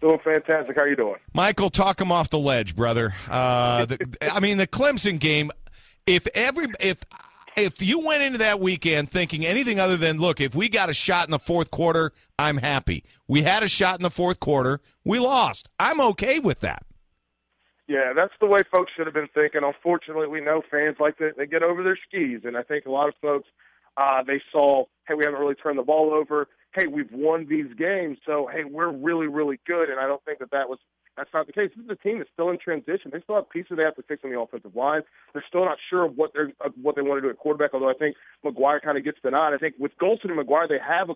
Doing 0.00 0.18
fantastic. 0.22 0.76
How 0.76 0.84
you 0.84 0.96
doing? 0.96 1.16
Michael, 1.32 1.70
talk 1.70 2.00
him 2.00 2.12
off 2.12 2.30
the 2.30 2.38
ledge, 2.38 2.76
brother. 2.76 3.14
Uh, 3.28 3.86
the, 3.86 3.98
I 4.32 4.40
mean, 4.40 4.58
the 4.58 4.66
Clemson 4.66 5.18
game. 5.18 5.50
If 6.06 6.26
every 6.34 6.68
if 6.80 7.02
if 7.56 7.82
you 7.82 8.00
went 8.00 8.22
into 8.22 8.38
that 8.38 8.60
weekend 8.60 9.10
thinking 9.10 9.44
anything 9.44 9.80
other 9.80 9.96
than, 9.96 10.18
look, 10.18 10.40
if 10.40 10.54
we 10.54 10.68
got 10.68 10.90
a 10.90 10.94
shot 10.94 11.26
in 11.26 11.30
the 11.30 11.38
fourth 11.38 11.70
quarter, 11.70 12.12
I'm 12.38 12.58
happy. 12.58 13.04
We 13.26 13.42
had 13.42 13.62
a 13.62 13.68
shot 13.68 13.98
in 13.98 14.02
the 14.02 14.10
fourth 14.10 14.38
quarter. 14.38 14.80
We 15.04 15.18
lost. 15.18 15.68
I'm 15.80 16.00
okay 16.00 16.38
with 16.38 16.60
that. 16.60 16.84
Yeah, 17.88 18.12
that's 18.14 18.34
the 18.40 18.46
way 18.46 18.60
folks 18.70 18.92
should 18.96 19.06
have 19.06 19.14
been 19.14 19.28
thinking. 19.32 19.62
Unfortunately, 19.64 20.26
we 20.26 20.40
know 20.40 20.62
fans 20.70 20.96
like 21.00 21.16
to 21.18 21.30
they 21.36 21.46
get 21.46 21.62
over 21.62 21.82
their 21.82 21.98
skis, 22.08 22.42
and 22.44 22.56
I 22.56 22.62
think 22.62 22.86
a 22.86 22.90
lot 22.90 23.08
of 23.08 23.14
folks 23.22 23.48
uh, 23.96 24.22
they 24.24 24.42
saw, 24.52 24.84
hey, 25.08 25.14
we 25.14 25.24
haven't 25.24 25.40
really 25.40 25.54
turned 25.54 25.78
the 25.78 25.82
ball 25.82 26.12
over. 26.12 26.48
Hey, 26.76 26.86
we've 26.86 27.10
won 27.10 27.46
these 27.48 27.72
games, 27.78 28.18
so 28.26 28.50
hey, 28.52 28.64
we're 28.64 28.92
really, 28.92 29.28
really 29.28 29.58
good. 29.66 29.88
And 29.88 29.98
I 29.98 30.06
don't 30.06 30.22
think 30.26 30.40
that 30.40 30.50
that 30.50 30.68
was 30.68 30.78
that's 31.16 31.30
not 31.32 31.46
the 31.46 31.52
case. 31.54 31.70
This 31.74 31.86
is 31.86 31.90
a 31.90 31.96
team 31.96 32.18
that's 32.18 32.28
still 32.34 32.50
in 32.50 32.58
transition. 32.58 33.10
They 33.10 33.22
still 33.22 33.36
have 33.36 33.48
pieces 33.48 33.78
they 33.78 33.82
have 33.82 33.96
to 33.96 34.02
fix 34.02 34.22
on 34.22 34.30
the 34.30 34.38
offensive 34.38 34.76
line. 34.76 35.00
They're 35.32 35.44
still 35.48 35.64
not 35.64 35.78
sure 35.88 36.04
of 36.04 36.18
what 36.18 36.32
they're 36.34 36.52
of 36.60 36.74
what 36.80 36.94
they 36.94 37.00
want 37.00 37.16
to 37.16 37.22
do 37.22 37.30
at 37.30 37.38
quarterback. 37.38 37.72
Although 37.72 37.88
I 37.88 37.94
think 37.94 38.16
Maguire 38.44 38.80
kind 38.80 38.98
of 38.98 39.04
gets 39.04 39.16
the 39.22 39.30
nod. 39.30 39.54
I 39.54 39.56
think 39.56 39.76
with 39.78 39.96
Golson 39.96 40.26
and 40.26 40.36
Maguire, 40.36 40.68
they 40.68 40.78
have 40.78 41.08
a 41.08 41.14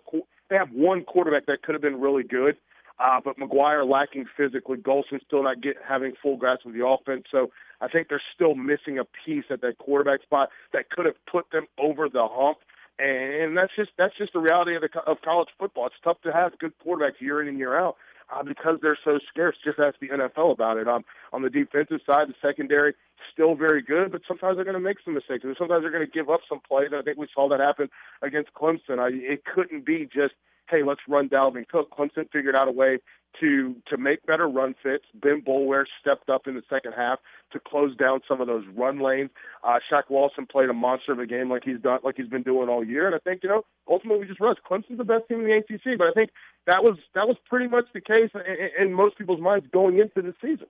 they 0.49 0.55
have 0.55 0.71
one 0.71 1.03
quarterback 1.03 1.45
that 1.45 1.61
could 1.61 1.75
have 1.75 1.81
been 1.83 2.01
really 2.01 2.23
good. 2.23 2.57
Uh, 2.99 3.19
but 3.23 3.37
Maguire 3.37 3.85
lacking 3.85 4.25
physically, 4.35 4.77
Golson 4.77 5.19
still 5.25 5.43
not 5.43 5.61
get 5.61 5.75
having 5.87 6.13
full 6.21 6.37
grasp 6.37 6.65
of 6.65 6.73
the 6.73 6.85
offense. 6.85 7.25
So 7.31 7.51
I 7.81 7.87
think 7.87 8.09
they're 8.09 8.21
still 8.33 8.55
missing 8.55 8.99
a 8.99 9.05
piece 9.05 9.45
at 9.49 9.61
that 9.61 9.77
quarterback 9.77 10.23
spot 10.23 10.49
that 10.73 10.89
could 10.89 11.05
have 11.05 11.15
put 11.31 11.49
them 11.51 11.67
over 11.79 12.09
the 12.09 12.27
hump. 12.29 12.57
And 13.01 13.57
that's 13.57 13.71
just 13.75 13.89
that's 13.97 14.15
just 14.15 14.33
the 14.33 14.39
reality 14.39 14.75
of 14.75 14.83
the 14.83 14.99
of 15.07 15.21
college 15.21 15.49
football. 15.57 15.87
It's 15.87 15.95
tough 16.03 16.21
to 16.21 16.31
have 16.31 16.57
good 16.59 16.73
quarterbacks 16.85 17.19
year 17.19 17.41
in 17.41 17.47
and 17.47 17.57
year 17.57 17.75
out 17.75 17.95
uh, 18.31 18.43
because 18.43 18.77
they're 18.81 18.97
so 19.03 19.17
scarce. 19.27 19.55
Just 19.63 19.79
ask 19.79 19.95
the 19.99 20.09
NFL 20.09 20.51
about 20.51 20.77
it. 20.77 20.87
Um, 20.87 21.03
on 21.33 21.41
the 21.41 21.49
defensive 21.49 22.01
side, 22.05 22.27
the 22.29 22.35
secondary 22.41 22.93
still 23.33 23.55
very 23.55 23.81
good, 23.81 24.11
but 24.11 24.21
sometimes 24.27 24.57
they're 24.57 24.65
going 24.65 24.75
to 24.75 24.79
make 24.79 24.97
some 25.03 25.15
mistakes, 25.15 25.43
and 25.43 25.55
sometimes 25.57 25.81
they're 25.81 25.91
going 25.91 26.05
to 26.05 26.11
give 26.11 26.29
up 26.29 26.41
some 26.47 26.59
plays. 26.59 26.89
I 26.93 27.01
think 27.01 27.17
we 27.17 27.27
saw 27.33 27.49
that 27.49 27.59
happen 27.59 27.89
against 28.21 28.53
Clemson. 28.53 28.99
I, 28.99 29.09
it 29.11 29.45
couldn't 29.45 29.83
be 29.83 30.05
just 30.05 30.33
hey, 30.69 30.83
let's 30.83 31.01
run 31.07 31.27
Dalvin 31.27 31.67
Cook. 31.67 31.91
Clemson 31.91 32.31
figured 32.31 32.55
out 32.55 32.69
a 32.69 32.71
way 32.71 32.99
to 33.39 33.75
to 33.87 33.97
make 33.97 34.25
better 34.25 34.47
run 34.47 34.75
fits. 34.81 35.05
Ben 35.13 35.41
Boulware 35.41 35.85
stepped 35.99 36.29
up 36.29 36.47
in 36.47 36.55
the 36.55 36.63
second 36.69 36.93
half 36.93 37.19
to 37.53 37.59
close 37.59 37.95
down 37.95 38.21
some 38.27 38.41
of 38.41 38.47
those 38.47 38.65
run 38.75 38.99
lanes. 38.99 39.29
Uh, 39.63 39.79
Shaq 39.91 40.03
Lawson 40.09 40.45
played 40.45 40.69
a 40.69 40.73
monster 40.73 41.11
of 41.11 41.19
a 41.19 41.25
game 41.25 41.49
like 41.49 41.63
he's 41.63 41.79
done 41.79 41.99
like 42.03 42.15
he's 42.17 42.27
been 42.27 42.43
doing 42.43 42.69
all 42.69 42.83
year. 42.83 43.05
And 43.07 43.15
I 43.15 43.19
think 43.19 43.43
you 43.43 43.49
know 43.49 43.63
ultimately 43.89 44.21
we 44.21 44.27
just 44.27 44.39
realized 44.39 44.59
Clemson's 44.69 44.97
the 44.97 45.03
best 45.03 45.27
team 45.27 45.41
in 45.41 45.45
the 45.45 45.57
ACC. 45.57 45.97
But 45.97 46.07
I 46.07 46.13
think 46.13 46.31
that 46.67 46.83
was 46.83 46.97
that 47.15 47.27
was 47.27 47.37
pretty 47.49 47.67
much 47.67 47.85
the 47.93 48.01
case 48.01 48.29
in, 48.33 48.87
in 48.87 48.93
most 48.93 49.17
people's 49.17 49.41
minds 49.41 49.65
going 49.71 49.99
into 49.99 50.21
the 50.21 50.33
season. 50.41 50.67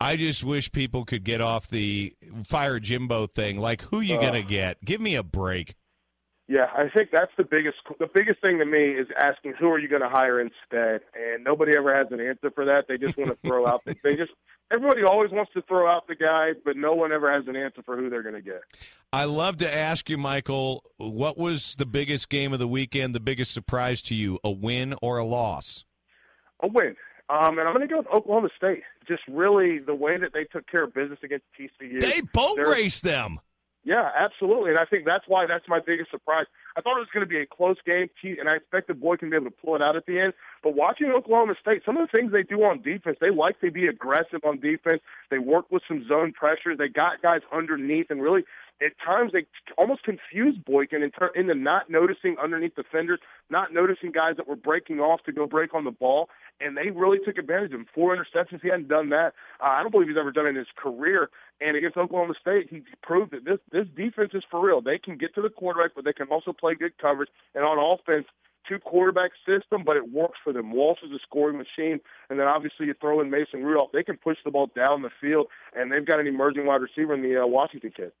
I 0.00 0.16
just 0.16 0.44
wish 0.44 0.70
people 0.70 1.04
could 1.04 1.24
get 1.24 1.40
off 1.40 1.66
the 1.68 2.14
fire 2.46 2.78
Jimbo 2.78 3.26
thing. 3.26 3.58
Like, 3.58 3.82
who 3.82 4.00
you 4.00 4.16
uh, 4.16 4.20
gonna 4.20 4.42
get? 4.42 4.84
Give 4.84 5.00
me 5.00 5.16
a 5.16 5.24
break. 5.24 5.74
Yeah, 6.48 6.64
I 6.74 6.88
think 6.88 7.10
that's 7.12 7.30
the 7.36 7.44
biggest 7.44 7.76
the 7.98 8.08
biggest 8.12 8.40
thing 8.40 8.58
to 8.58 8.64
me 8.64 8.92
is 8.92 9.06
asking 9.20 9.52
who 9.60 9.68
are 9.68 9.78
you 9.78 9.86
going 9.86 10.00
to 10.00 10.08
hire 10.08 10.40
instead, 10.40 11.02
and 11.14 11.44
nobody 11.44 11.72
ever 11.76 11.94
has 11.94 12.06
an 12.10 12.20
answer 12.20 12.50
for 12.50 12.64
that. 12.64 12.86
They 12.88 12.96
just 12.96 13.18
want 13.18 13.30
to 13.30 13.36
throw 13.46 13.66
out. 13.66 13.84
The, 13.84 13.94
they 14.02 14.16
just 14.16 14.32
everybody 14.72 15.02
always 15.02 15.30
wants 15.30 15.52
to 15.52 15.62
throw 15.62 15.86
out 15.86 16.08
the 16.08 16.14
guy, 16.14 16.52
but 16.64 16.74
no 16.74 16.94
one 16.94 17.12
ever 17.12 17.30
has 17.30 17.46
an 17.48 17.54
answer 17.54 17.82
for 17.82 17.98
who 17.98 18.08
they're 18.08 18.22
going 18.22 18.34
to 18.34 18.40
get. 18.40 18.62
I 19.12 19.24
love 19.24 19.58
to 19.58 19.76
ask 19.76 20.08
you, 20.08 20.16
Michael, 20.16 20.84
what 20.96 21.36
was 21.36 21.74
the 21.74 21.84
biggest 21.84 22.30
game 22.30 22.54
of 22.54 22.58
the 22.58 22.68
weekend? 22.68 23.14
The 23.14 23.20
biggest 23.20 23.52
surprise 23.52 24.00
to 24.02 24.14
you, 24.14 24.38
a 24.42 24.50
win 24.50 24.94
or 25.02 25.18
a 25.18 25.24
loss? 25.24 25.84
A 26.62 26.66
win. 26.66 26.96
Um, 27.28 27.58
and 27.58 27.68
I'm 27.68 27.74
going 27.74 27.86
to 27.86 27.92
go 27.92 27.98
with 27.98 28.08
Oklahoma 28.08 28.48
State. 28.56 28.84
Just 29.06 29.22
really 29.28 29.80
the 29.80 29.94
way 29.94 30.16
that 30.16 30.32
they 30.32 30.44
took 30.44 30.66
care 30.66 30.84
of 30.84 30.94
business 30.94 31.18
against 31.22 31.44
TCU. 31.60 32.00
They 32.00 32.22
boat 32.22 32.58
raced 32.58 33.04
them. 33.04 33.38
Yeah, 33.84 34.10
absolutely. 34.18 34.70
And 34.70 34.78
I 34.78 34.84
think 34.84 35.04
that's 35.06 35.24
why 35.28 35.46
that's 35.46 35.66
my 35.68 35.80
biggest 35.80 36.10
surprise. 36.10 36.46
I 36.76 36.80
thought 36.80 36.96
it 36.96 37.00
was 37.00 37.08
going 37.12 37.24
to 37.24 37.28
be 37.28 37.38
a 37.40 37.46
close 37.46 37.76
game, 37.86 38.08
and 38.22 38.48
I 38.48 38.56
expected 38.56 39.00
Boykin 39.00 39.18
can 39.18 39.30
be 39.30 39.36
able 39.36 39.50
to 39.50 39.56
pull 39.64 39.76
it 39.76 39.82
out 39.82 39.96
at 39.96 40.04
the 40.06 40.20
end. 40.20 40.34
But 40.62 40.74
watching 40.74 41.08
Oklahoma 41.10 41.54
State, 41.60 41.82
some 41.86 41.96
of 41.96 42.08
the 42.08 42.16
things 42.16 42.32
they 42.32 42.42
do 42.42 42.62
on 42.64 42.82
defense, 42.82 43.16
they 43.20 43.30
like 43.30 43.60
to 43.60 43.70
be 43.70 43.86
aggressive 43.86 44.40
on 44.44 44.60
defense. 44.60 45.00
They 45.30 45.38
work 45.38 45.70
with 45.70 45.82
some 45.88 46.06
zone 46.06 46.32
pressure. 46.32 46.76
They 46.76 46.88
got 46.88 47.22
guys 47.22 47.40
underneath, 47.52 48.10
and 48.10 48.20
really, 48.20 48.44
at 48.80 48.92
times, 49.04 49.32
they 49.32 49.46
almost 49.76 50.02
confused 50.04 50.64
Boykin 50.64 51.02
in 51.02 51.10
ter- 51.10 51.32
into 51.34 51.54
not 51.54 51.90
noticing 51.90 52.36
underneath 52.42 52.76
defenders, 52.76 53.18
not 53.50 53.72
noticing 53.72 54.12
guys 54.12 54.36
that 54.36 54.46
were 54.46 54.56
breaking 54.56 55.00
off 55.00 55.22
to 55.24 55.32
go 55.32 55.46
break 55.46 55.74
on 55.74 55.84
the 55.84 55.90
ball 55.90 56.28
and 56.60 56.76
they 56.76 56.90
really 56.90 57.18
took 57.24 57.38
advantage 57.38 57.72
of 57.72 57.80
him. 57.80 57.86
Four 57.94 58.16
interceptions. 58.16 58.60
He 58.62 58.68
hadn't 58.68 58.88
done 58.88 59.10
that. 59.10 59.34
Uh, 59.60 59.68
I 59.68 59.82
don't 59.82 59.92
believe 59.92 60.08
he's 60.08 60.16
ever 60.18 60.32
done 60.32 60.46
it 60.46 60.50
in 60.50 60.56
his 60.56 60.66
career. 60.76 61.30
And 61.60 61.76
against 61.76 61.96
Oklahoma 61.96 62.34
State, 62.40 62.68
he 62.70 62.82
proved 63.02 63.32
that 63.32 63.44
this 63.44 63.58
this 63.70 63.86
defense 63.96 64.30
is 64.34 64.44
for 64.50 64.64
real. 64.64 64.80
They 64.80 64.98
can 64.98 65.16
get 65.16 65.34
to 65.34 65.42
the 65.42 65.50
quarterback, 65.50 65.92
but 65.94 66.04
they 66.04 66.12
can 66.12 66.28
also 66.28 66.52
play 66.52 66.74
good 66.74 66.96
coverage. 66.98 67.30
And 67.54 67.64
on 67.64 67.78
offense, 67.78 68.26
two 68.68 68.78
quarterback 68.78 69.32
system, 69.46 69.82
but 69.84 69.96
it 69.96 70.12
works 70.12 70.38
for 70.42 70.52
them. 70.52 70.72
Walsh 70.72 70.98
is 71.02 71.10
a 71.12 71.18
scoring 71.22 71.58
machine, 71.58 72.00
and 72.28 72.38
then 72.38 72.46
obviously 72.46 72.86
you 72.86 72.94
throw 73.00 73.20
in 73.20 73.30
Mason 73.30 73.64
Rudolph. 73.64 73.90
They 73.92 74.02
can 74.02 74.16
push 74.16 74.36
the 74.44 74.50
ball 74.50 74.70
down 74.74 75.02
the 75.02 75.10
field, 75.20 75.46
and 75.74 75.90
they've 75.90 76.04
got 76.04 76.20
an 76.20 76.26
emerging 76.26 76.66
wide 76.66 76.82
receiver 76.82 77.14
in 77.14 77.22
the 77.22 77.42
uh, 77.42 77.46
Washington 77.46 77.92
kid. 77.96 78.12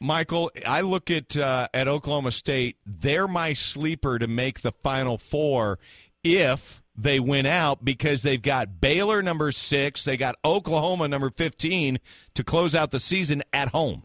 Michael, 0.00 0.50
I 0.66 0.82
look 0.82 1.10
at 1.10 1.36
uh, 1.36 1.68
at 1.72 1.88
Oklahoma 1.88 2.30
State. 2.30 2.76
They're 2.84 3.28
my 3.28 3.54
sleeper 3.54 4.18
to 4.18 4.26
make 4.26 4.60
the 4.60 4.72
Final 4.72 5.16
Four 5.16 5.78
if 6.22 6.82
they 6.96 7.20
win 7.20 7.46
out 7.46 7.84
because 7.84 8.22
they've 8.22 8.40
got 8.40 8.80
Baylor 8.80 9.22
number 9.22 9.52
six, 9.52 10.04
they 10.04 10.16
got 10.16 10.36
Oklahoma 10.44 11.08
number 11.08 11.30
fifteen 11.30 11.98
to 12.34 12.44
close 12.44 12.74
out 12.74 12.90
the 12.90 13.00
season 13.00 13.42
at 13.52 13.70
home. 13.70 14.04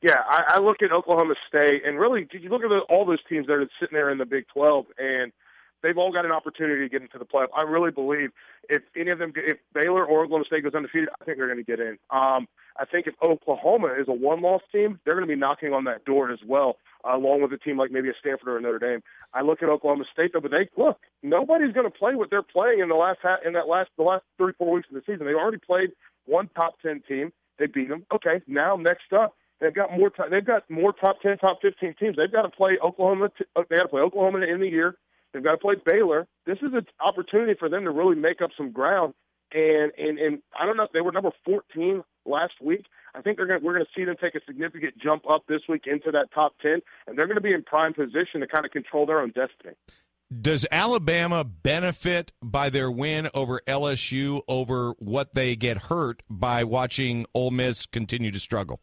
Yeah, 0.00 0.22
I, 0.28 0.54
I 0.54 0.58
look 0.60 0.76
at 0.82 0.92
Oklahoma 0.92 1.34
State, 1.48 1.82
and 1.84 1.98
really, 1.98 2.28
you 2.32 2.48
look 2.48 2.62
at 2.62 2.68
the, 2.68 2.80
all 2.88 3.04
those 3.04 3.22
teams 3.28 3.48
that 3.48 3.54
are 3.54 3.68
sitting 3.80 3.94
there 3.94 4.10
in 4.10 4.18
the 4.18 4.26
Big 4.26 4.46
Twelve, 4.48 4.86
and 4.96 5.32
they've 5.82 5.98
all 5.98 6.12
got 6.12 6.24
an 6.24 6.32
opportunity 6.32 6.82
to 6.82 6.88
get 6.88 7.02
into 7.02 7.18
the 7.18 7.24
playoff. 7.24 7.48
I 7.54 7.62
really 7.62 7.90
believe 7.90 8.30
if 8.68 8.82
any 8.96 9.10
of 9.10 9.18
them, 9.18 9.32
if 9.36 9.58
Baylor 9.72 10.04
or 10.04 10.24
Oklahoma 10.24 10.44
State 10.46 10.64
goes 10.64 10.74
undefeated, 10.74 11.08
I 11.20 11.24
think 11.24 11.38
they're 11.38 11.46
going 11.46 11.58
to 11.58 11.64
get 11.64 11.80
in. 11.80 11.98
Um, 12.10 12.48
I 12.76 12.84
think 12.84 13.06
if 13.06 13.14
Oklahoma 13.22 13.94
is 13.98 14.06
a 14.08 14.12
one-loss 14.12 14.62
team, 14.70 15.00
they're 15.04 15.14
going 15.14 15.26
to 15.26 15.32
be 15.32 15.38
knocking 15.38 15.72
on 15.72 15.84
that 15.84 16.04
door 16.04 16.30
as 16.30 16.38
well 16.46 16.76
along 17.04 17.42
with 17.42 17.52
a 17.52 17.58
team 17.58 17.76
like 17.76 17.90
maybe 17.90 18.08
a 18.08 18.12
Stanford 18.20 18.48
or 18.48 18.58
a 18.58 18.60
Notre 18.60 18.78
Dame. 18.78 19.02
I 19.32 19.42
look 19.42 19.62
at 19.62 19.68
Oklahoma 19.68 20.04
State 20.12 20.32
though, 20.32 20.40
but 20.40 20.50
they 20.50 20.68
look 20.76 20.98
nobody's 21.22 21.72
going 21.72 21.90
to 21.90 21.96
play 21.96 22.14
what 22.14 22.30
they're 22.30 22.42
playing 22.42 22.80
in 22.80 22.88
the 22.88 22.94
last 22.94 23.18
ha- 23.22 23.38
in 23.44 23.52
that 23.54 23.68
last 23.68 23.90
the 23.96 24.02
last 24.02 24.24
three 24.36 24.52
four 24.58 24.72
weeks 24.72 24.88
of 24.88 24.94
the 24.94 25.02
season. 25.06 25.26
They 25.26 25.34
already 25.34 25.58
played 25.58 25.90
one 26.26 26.48
top 26.56 26.80
ten 26.80 27.02
team. 27.08 27.32
They 27.58 27.66
beat 27.66 27.88
them. 27.88 28.04
Okay, 28.12 28.40
now 28.46 28.76
next 28.76 29.12
up. 29.12 29.34
They've 29.60 29.74
got 29.74 29.96
more. 29.96 30.10
T- 30.10 30.22
they've 30.30 30.44
got 30.44 30.68
more 30.70 30.92
top 30.92 31.20
ten, 31.20 31.36
top 31.38 31.60
fifteen 31.60 31.94
teams. 31.98 32.16
They've 32.16 32.30
got 32.30 32.42
to 32.42 32.50
play 32.50 32.78
Oklahoma. 32.82 33.30
T- 33.36 33.44
they 33.68 33.76
got 33.76 33.82
to 33.82 33.88
play 33.88 34.02
Oklahoma 34.02 34.40
in 34.40 34.60
the 34.60 34.68
year. 34.68 34.96
They've 35.32 35.42
got 35.42 35.52
to 35.52 35.58
play 35.58 35.74
Baylor. 35.84 36.26
This 36.46 36.58
is 36.58 36.72
an 36.72 36.86
opportunity 37.00 37.54
for 37.58 37.68
them 37.68 37.84
to 37.84 37.90
really 37.90 38.16
make 38.16 38.40
up 38.42 38.50
some 38.56 38.72
ground. 38.72 39.14
And 39.52 39.92
and 39.96 40.18
and 40.18 40.42
I 40.58 40.66
don't 40.66 40.76
know. 40.76 40.88
They 40.92 41.00
were 41.00 41.12
number 41.12 41.30
14 41.44 42.02
last 42.26 42.54
week. 42.62 42.84
I 43.14 43.22
think 43.22 43.38
they're 43.38 43.46
going 43.46 43.64
we're 43.64 43.74
going 43.74 43.86
to 43.86 43.90
see 43.98 44.04
them 44.04 44.16
take 44.20 44.34
a 44.34 44.40
significant 44.46 44.98
jump 44.98 45.28
up 45.28 45.44
this 45.48 45.62
week 45.68 45.84
into 45.86 46.10
that 46.10 46.28
top 46.34 46.52
10, 46.60 46.80
and 47.06 47.18
they're 47.18 47.26
going 47.26 47.36
to 47.36 47.42
be 47.42 47.54
in 47.54 47.62
prime 47.62 47.94
position 47.94 48.40
to 48.40 48.46
kind 48.46 48.66
of 48.66 48.70
control 48.70 49.06
their 49.06 49.20
own 49.20 49.28
destiny. 49.28 49.74
Does 50.30 50.66
Alabama 50.70 51.42
benefit 51.42 52.32
by 52.42 52.68
their 52.68 52.90
win 52.90 53.30
over 53.32 53.62
LSU 53.66 54.42
over 54.46 54.90
what 54.98 55.34
they 55.34 55.56
get 55.56 55.78
hurt 55.84 56.22
by 56.28 56.64
watching 56.64 57.24
Ole 57.32 57.50
Miss 57.50 57.86
continue 57.86 58.30
to 58.30 58.38
struggle? 58.38 58.82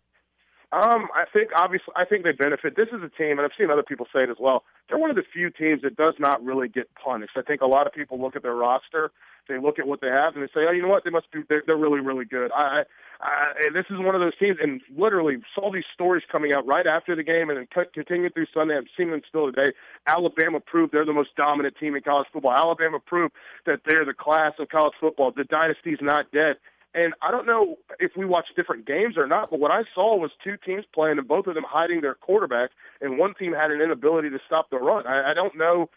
Um, 0.75 1.08
I 1.15 1.24
think 1.32 1.51
obviously 1.55 1.94
I 1.96 2.03
think 2.03 2.25
they 2.25 2.34
benefit. 2.34 2.75
This 2.75 2.89
is 2.89 3.01
a 3.01 3.08
team, 3.08 3.39
and 3.39 3.41
I've 3.41 3.55
seen 3.58 3.72
other 3.72 3.84
people 3.84 4.08
say 4.13 4.24
it 4.24 4.29
as 4.29 4.36
well. 4.38 4.63
They're 4.89 4.98
one 4.98 5.10
of 5.10 5.15
the 5.15 5.24
few 5.32 5.50
teams 5.50 5.82
that 5.84 5.96
does 5.96 6.15
not 6.20 6.44
really 6.44 6.67
get 6.67 6.89
punished. 7.01 7.38
I 7.38 7.44
think 7.44 7.62
a 7.62 7.65
lot 7.65 7.88
of 7.88 7.94
people 7.94 8.20
look 8.22 8.36
at 8.36 8.44
their 8.44 8.55
roster, 8.55 9.12
they 9.48 9.58
look 9.58 9.79
at 9.79 9.88
what 9.88 10.01
they 10.01 10.10
have, 10.10 10.36
and 10.36 10.44
they 10.44 10.48
say, 10.48 10.65
"Oh, 10.67 10.72
you 10.72 10.82
know 10.82 10.89
what? 10.89 11.05
They 11.05 11.12
must 11.12 11.32
be. 11.32 11.44
They're, 11.48 11.63
they're 11.65 11.77
really, 11.77 12.01
really 12.01 12.25
good." 12.25 12.51
I, 12.53 12.84
I, 13.22 13.53
this 13.74 13.86
is 13.89 14.00
one 14.00 14.15
of 14.15 14.22
those 14.22 14.38
teams, 14.38 14.58
and 14.62 14.82
literally 14.98 15.38
saw 15.53 15.72
these 15.72 15.86
stories 15.94 16.24
coming 16.29 16.51
out 16.53 16.67
right 16.67 16.86
after 16.86 17.15
the 17.15 17.24
game, 17.24 17.50
and 17.50 17.58
then 17.58 17.86
continuing 17.94 18.32
through 18.32 18.48
Sunday. 18.53 18.75
I'm 18.75 18.88
seeing 18.98 19.12
them 19.12 19.22
still 19.29 19.50
today. 19.50 19.72
Alabama 20.08 20.60
proved 20.60 20.91
they're 20.91 21.05
the 21.05 21.13
most 21.13 21.36
dominant 21.38 21.75
team 21.79 21.96
in 21.96 22.01
college 22.01 22.27
football. 22.34 22.51
Alabama 22.51 23.00
proved 23.00 23.34
that 23.65 23.79
they're 23.86 24.03
the 24.03 24.13
class 24.13 24.53
of 24.60 24.67
college 24.67 24.96
football. 25.00 25.32
The 25.32 25.46
dynasty's 25.46 26.00
not 26.01 26.32
dead. 26.32 26.58
And 26.96 27.14
I 27.22 27.30
don't 27.30 27.46
know 27.46 27.75
if 28.00 28.14
we 28.16 28.25
watched 28.25 28.56
different 28.56 28.88
games 28.88 29.18
or 29.18 29.28
not, 29.28 29.52
but 29.52 29.60
what 29.60 29.70
I 29.70 29.84
saw 29.94 30.16
was 30.18 30.32
two 30.42 30.56
teams 30.66 30.86
playing 30.94 31.18
and 31.18 31.28
both 31.28 31.46
of 31.46 31.54
them 31.54 31.66
hiding 31.68 32.00
their 32.00 32.16
quarterback, 32.16 32.70
and 33.02 33.18
one 33.18 33.34
team 33.36 33.52
had 33.54 33.70
an 33.70 33.82
inability 33.82 34.30
to 34.30 34.40
stop 34.48 34.70
the 34.70 34.78
run. 34.78 35.06
I, 35.06 35.32
I 35.32 35.34
don't 35.34 35.58
know 35.58 35.90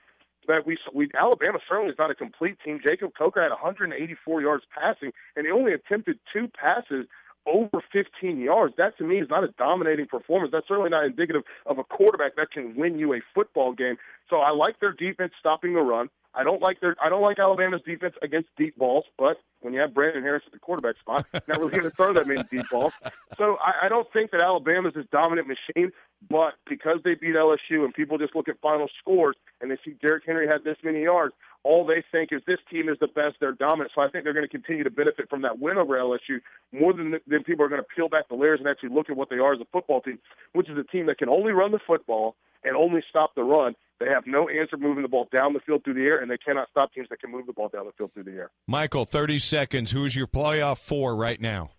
that 0.49 0.67
we, 0.67 0.77
we 0.93 1.09
Alabama 1.17 1.61
certainly 1.69 1.93
is 1.93 1.99
not 1.99 2.11
a 2.11 2.17
complete 2.17 2.59
team. 2.65 2.81
Jacob 2.85 3.13
Coker 3.17 3.41
had 3.41 3.51
184 3.51 4.41
yards 4.41 4.65
passing, 4.77 5.13
and 5.37 5.47
he 5.47 5.53
only 5.53 5.73
attempted 5.73 6.19
two 6.33 6.49
passes 6.49 7.07
over 7.47 7.83
15 7.93 8.41
yards. 8.41 8.75
That 8.77 8.99
to 8.99 9.05
me 9.05 9.21
is 9.21 9.29
not 9.31 9.45
a 9.45 9.49
dominating 9.57 10.07
performance. 10.07 10.51
That's 10.53 10.67
certainly 10.67 10.91
not 10.91 11.05
indicative 11.05 11.43
of 11.65 11.79
a 11.79 11.85
quarterback 11.85 12.35
that 12.37 12.51
can 12.51 12.75
win 12.75 12.99
you 12.99 13.15
a 13.15 13.21
football 13.35 13.73
game. 13.73 13.99
So 14.29 14.39
I 14.39 14.51
like 14.51 14.81
their 14.81 14.93
defense 14.93 15.33
stopping 15.39 15.75
the 15.75 15.81
run. 15.81 16.11
I 16.39 16.45
don't 16.45 16.63
like 16.63 16.81
their 16.81 16.95
I 17.03 17.09
don't 17.09 17.21
like 17.21 17.41
Alabama's 17.41 17.83
defense 17.85 18.15
against 18.23 18.49
deep 18.57 18.79
balls, 18.79 19.05
but 19.19 19.39
when 19.61 19.75
you 19.75 19.81
have 19.81 19.93
Brandon 19.93 20.23
Harris 20.23 20.45
at 20.47 20.53
the 20.53 20.61
quarterback 20.61 20.97
spot, 21.01 21.27
not 21.49 21.59
really 21.59 21.73
going 21.73 21.83
to 21.83 21.91
throw 21.91 22.13
that 22.13 22.29
many 22.29 22.43
deep 22.49 22.71
balls. 22.71 22.93
So 23.37 23.57
I, 23.57 23.87
I 23.87 23.89
don't 23.89 24.07
think 24.13 24.31
that 24.31 24.41
Alabama's 24.41 24.95
this 24.95 25.07
dominant 25.11 25.49
machine, 25.49 25.91
but 26.31 26.55
because 26.69 27.01
they 27.03 27.15
beat 27.15 27.35
LSU 27.35 27.85
and 27.85 27.93
people 27.93 28.19
just 28.19 28.37
look 28.37 28.49
at 28.49 28.61
final 28.61 28.89
scores 29.01 29.35
and 29.61 29.69
they 29.69 29.79
see 29.85 29.97
Derrick 30.01 30.23
Henry 30.27 30.47
had 30.47 30.63
this 30.63 30.77
many 30.85 31.03
yards, 31.03 31.35
all 31.65 31.85
they 31.85 32.05
think 32.13 32.31
is 32.33 32.41
this 32.47 32.61
team 32.71 32.89
is 32.89 32.97
the 33.01 33.09
best, 33.09 33.37
they're 33.41 33.53
dominant. 33.53 33.91
So 33.95 34.01
I 34.01 34.09
think 34.09 34.23
they're 34.23 34.33
going 34.33 34.47
to 34.47 34.51
continue 34.51 34.85
to 34.85 34.91
benefit 34.91 35.29
from 35.29 35.43
that 35.43 35.59
win 35.59 35.77
over 35.77 35.99
LSU 35.99 36.39
more 36.73 36.93
than 36.93 37.19
than 37.27 37.43
people 37.43 37.65
are 37.65 37.69
going 37.69 37.83
to 37.83 37.89
peel 37.97 38.09
back 38.09 38.29
the 38.29 38.37
layers 38.37 38.61
and 38.61 38.69
actually 38.69 38.91
look 38.91 39.11
at 39.11 39.17
what 39.17 39.29
they 39.29 39.39
are 39.39 39.55
as 39.55 39.61
a 39.61 39.67
football 39.73 40.01
team, 40.01 40.21
which 40.53 40.71
is 40.71 40.79
a 40.79 40.85
team 40.85 41.07
that 41.07 41.19
can 41.19 41.29
only 41.29 41.51
run 41.51 41.73
the 41.73 41.81
football 41.85 42.37
and 42.63 42.77
only 42.77 43.03
stop 43.11 43.35
the 43.35 43.43
run. 43.43 43.75
They 44.01 44.07
have 44.07 44.27
no 44.27 44.49
answer 44.49 44.77
moving 44.77 45.03
the 45.03 45.09
ball 45.09 45.29
down 45.33 45.53
the 45.53 45.61
field 45.61 45.83
through 45.85 45.95
the 45.95 46.05
air, 46.05 46.19
and 46.19 46.31
they 46.31 46.39
cannot 46.39 46.69
stop 46.71 46.93
teams 46.93 47.09
that 47.11 47.21
can 47.21 47.31
move 47.31 47.47
the 47.47 47.53
ball 47.53 47.69
down 47.69 47.87
the 47.87 47.93
field 47.93 48.13
through 48.15 48.25
the 48.25 48.33
air. 48.33 48.51
Michael, 48.67 49.05
30 49.05 49.39
seconds. 49.39 49.91
Who's 49.91 50.15
your 50.15 50.27
playoff 50.27 50.79
four 50.79 51.17
right 51.17 51.41
now? 51.41 51.71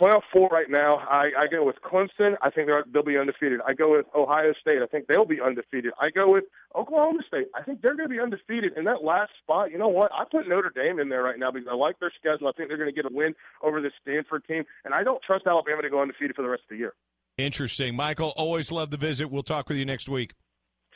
Playoff 0.00 0.22
four 0.34 0.48
right 0.48 0.68
now. 0.68 0.96
I, 1.08 1.26
I 1.38 1.46
go 1.46 1.64
with 1.64 1.76
Clemson. 1.76 2.34
I 2.42 2.50
think 2.50 2.66
they're, 2.66 2.84
they'll 2.92 3.04
be 3.04 3.16
undefeated. 3.16 3.60
I 3.64 3.74
go 3.74 3.92
with 3.92 4.06
Ohio 4.12 4.52
State. 4.60 4.82
I 4.82 4.86
think 4.86 5.06
they'll 5.06 5.24
be 5.24 5.40
undefeated. 5.40 5.92
I 6.00 6.10
go 6.10 6.32
with 6.32 6.44
Oklahoma 6.74 7.20
State. 7.28 7.46
I 7.54 7.62
think 7.62 7.80
they're 7.80 7.94
going 7.94 8.08
to 8.08 8.14
be 8.14 8.20
undefeated. 8.20 8.72
In 8.76 8.84
that 8.84 9.04
last 9.04 9.30
spot, 9.40 9.70
you 9.70 9.78
know 9.78 9.86
what? 9.86 10.10
I 10.12 10.24
put 10.28 10.48
Notre 10.48 10.72
Dame 10.74 10.98
in 10.98 11.10
there 11.10 11.22
right 11.22 11.38
now 11.38 11.52
because 11.52 11.68
I 11.70 11.76
like 11.76 12.00
their 12.00 12.12
schedule. 12.18 12.48
I 12.48 12.52
think 12.52 12.70
they're 12.70 12.78
going 12.78 12.92
to 12.92 12.94
get 12.94 13.04
a 13.04 13.14
win 13.14 13.34
over 13.62 13.80
the 13.80 13.92
Stanford 14.02 14.44
team, 14.46 14.64
and 14.84 14.94
I 14.94 15.04
don't 15.04 15.22
trust 15.22 15.46
Alabama 15.46 15.82
to 15.82 15.90
go 15.90 16.02
undefeated 16.02 16.34
for 16.34 16.42
the 16.42 16.48
rest 16.48 16.62
of 16.64 16.70
the 16.70 16.78
year. 16.78 16.94
Interesting. 17.38 17.94
Michael, 17.94 18.32
always 18.36 18.72
love 18.72 18.90
the 18.90 18.96
visit. 18.96 19.30
We'll 19.30 19.44
talk 19.44 19.68
with 19.68 19.78
you 19.78 19.84
next 19.84 20.08
week. 20.08 20.32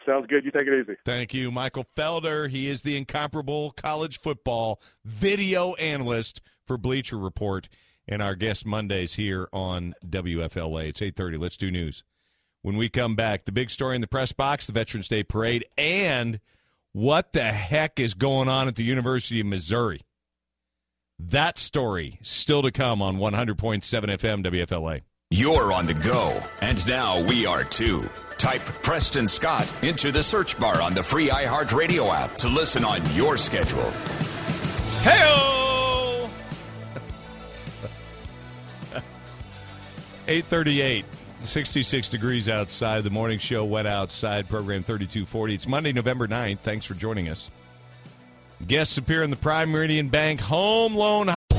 Sounds 0.08 0.26
good. 0.26 0.44
You 0.44 0.50
take 0.50 0.66
it 0.66 0.80
easy. 0.80 0.96
Thank 1.04 1.34
you, 1.34 1.50
Michael 1.50 1.84
Felder. 1.94 2.48
He 2.48 2.68
is 2.68 2.80
the 2.80 2.96
incomparable 2.96 3.72
college 3.72 4.18
football 4.18 4.80
video 5.04 5.74
analyst 5.74 6.40
for 6.66 6.78
Bleacher 6.78 7.18
Report 7.18 7.68
and 8.06 8.22
our 8.22 8.34
guest 8.34 8.64
Mondays 8.64 9.14
here 9.14 9.48
on 9.52 9.92
WFLA. 10.08 10.88
It's 10.88 11.02
8:30. 11.02 11.36
Let's 11.36 11.58
do 11.58 11.70
news. 11.70 12.04
When 12.62 12.76
we 12.76 12.88
come 12.88 13.16
back, 13.16 13.44
the 13.44 13.52
big 13.52 13.68
story 13.68 13.96
in 13.96 14.00
the 14.00 14.06
press 14.06 14.32
box, 14.32 14.66
the 14.66 14.72
Veterans 14.72 15.08
Day 15.08 15.22
parade, 15.22 15.66
and 15.76 16.40
what 16.92 17.32
the 17.34 17.52
heck 17.52 18.00
is 18.00 18.14
going 18.14 18.48
on 18.48 18.66
at 18.66 18.76
the 18.76 18.84
University 18.84 19.40
of 19.40 19.46
Missouri? 19.46 20.00
That 21.18 21.58
story 21.58 22.18
still 22.22 22.62
to 22.62 22.72
come 22.72 23.02
on 23.02 23.18
100.7 23.18 23.82
FM 23.84 24.42
WFLA. 24.42 25.02
You're 25.30 25.72
on 25.72 25.84
the 25.84 25.94
go, 25.94 26.40
and 26.62 26.84
now 26.86 27.20
we 27.20 27.44
are 27.44 27.62
too. 27.62 28.08
Type 28.38 28.62
Preston 28.62 29.28
Scott 29.28 29.70
into 29.82 30.12
the 30.12 30.22
search 30.22 30.58
bar 30.58 30.80
on 30.80 30.94
the 30.94 31.02
free 31.02 31.28
iHeartRadio 31.28 32.08
app 32.14 32.36
to 32.36 32.48
listen 32.48 32.84
on 32.84 33.04
your 33.14 33.36
schedule. 33.36 33.90
Hey! 35.02 36.30
838, 40.28 41.04
66 41.42 42.08
degrees 42.08 42.48
outside. 42.48 43.02
The 43.02 43.10
morning 43.10 43.40
show 43.40 43.64
wet 43.64 43.86
outside, 43.86 44.48
program 44.48 44.84
3240. 44.84 45.54
It's 45.54 45.66
Monday, 45.66 45.92
November 45.92 46.28
9th. 46.28 46.60
Thanks 46.60 46.86
for 46.86 46.94
joining 46.94 47.28
us. 47.28 47.50
Guests 48.66 48.98
appear 48.98 49.22
in 49.22 49.30
the 49.30 49.36
Prime 49.36 49.70
Meridian 49.70 50.08
Bank 50.08 50.40
Home 50.40 50.94
Loan. 50.94 51.34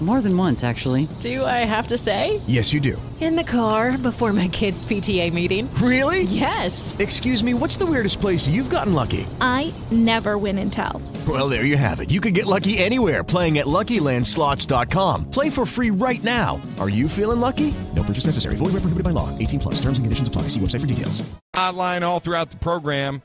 More 0.00 0.22
than 0.22 0.34
once, 0.34 0.64
actually. 0.64 1.08
Do 1.20 1.44
I 1.44 1.66
have 1.66 1.88
to 1.88 1.98
say? 1.98 2.40
Yes, 2.46 2.72
you 2.72 2.80
do. 2.80 3.00
In 3.20 3.36
the 3.36 3.44
car 3.44 3.98
before 3.98 4.32
my 4.32 4.48
kids' 4.48 4.82
PTA 4.86 5.30
meeting. 5.30 5.68
Really? 5.74 6.22
Yes. 6.22 6.96
Excuse 6.98 7.44
me, 7.44 7.52
what's 7.52 7.76
the 7.76 7.84
weirdest 7.84 8.18
place 8.18 8.48
you've 8.48 8.70
gotten 8.70 8.94
lucky? 8.94 9.26
I 9.42 9.74
never 9.90 10.38
win 10.38 10.56
and 10.56 10.72
tell. 10.72 11.02
Well, 11.28 11.50
there 11.50 11.66
you 11.66 11.76
have 11.76 12.00
it. 12.00 12.10
You 12.10 12.18
can 12.22 12.32
get 12.32 12.46
lucky 12.46 12.78
anywhere 12.78 13.22
playing 13.22 13.58
at 13.58 13.66
LuckyLandSlots.com. 13.66 15.30
Play 15.30 15.50
for 15.50 15.66
free 15.66 15.90
right 15.90 16.24
now. 16.24 16.62
Are 16.78 16.88
you 16.88 17.06
feeling 17.06 17.40
lucky? 17.40 17.74
No 17.94 18.02
purchase 18.02 18.24
necessary. 18.24 18.56
Void 18.56 18.72
where 18.72 18.80
prohibited 18.80 19.04
by 19.04 19.10
law. 19.10 19.28
18 19.38 19.60
plus. 19.60 19.74
Terms 19.74 19.98
and 19.98 20.06
conditions 20.06 20.28
apply. 20.28 20.42
See 20.48 20.60
website 20.60 20.80
for 20.80 20.86
details. 20.86 21.22
Hotline 21.54 22.00
all 22.00 22.20
throughout 22.20 22.50
the 22.50 22.56
program. 22.56 23.20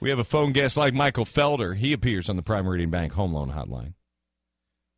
We 0.00 0.08
have 0.08 0.18
a 0.18 0.24
phone 0.24 0.52
guest 0.52 0.78
like 0.78 0.94
Michael 0.94 1.26
Felder. 1.26 1.76
He 1.76 1.92
appears 1.92 2.30
on 2.30 2.36
the 2.36 2.42
Prime 2.42 2.64
Meridian 2.64 2.88
Bank 2.88 3.12
Home 3.12 3.34
Loan 3.34 3.50
Hotline. 3.50 3.92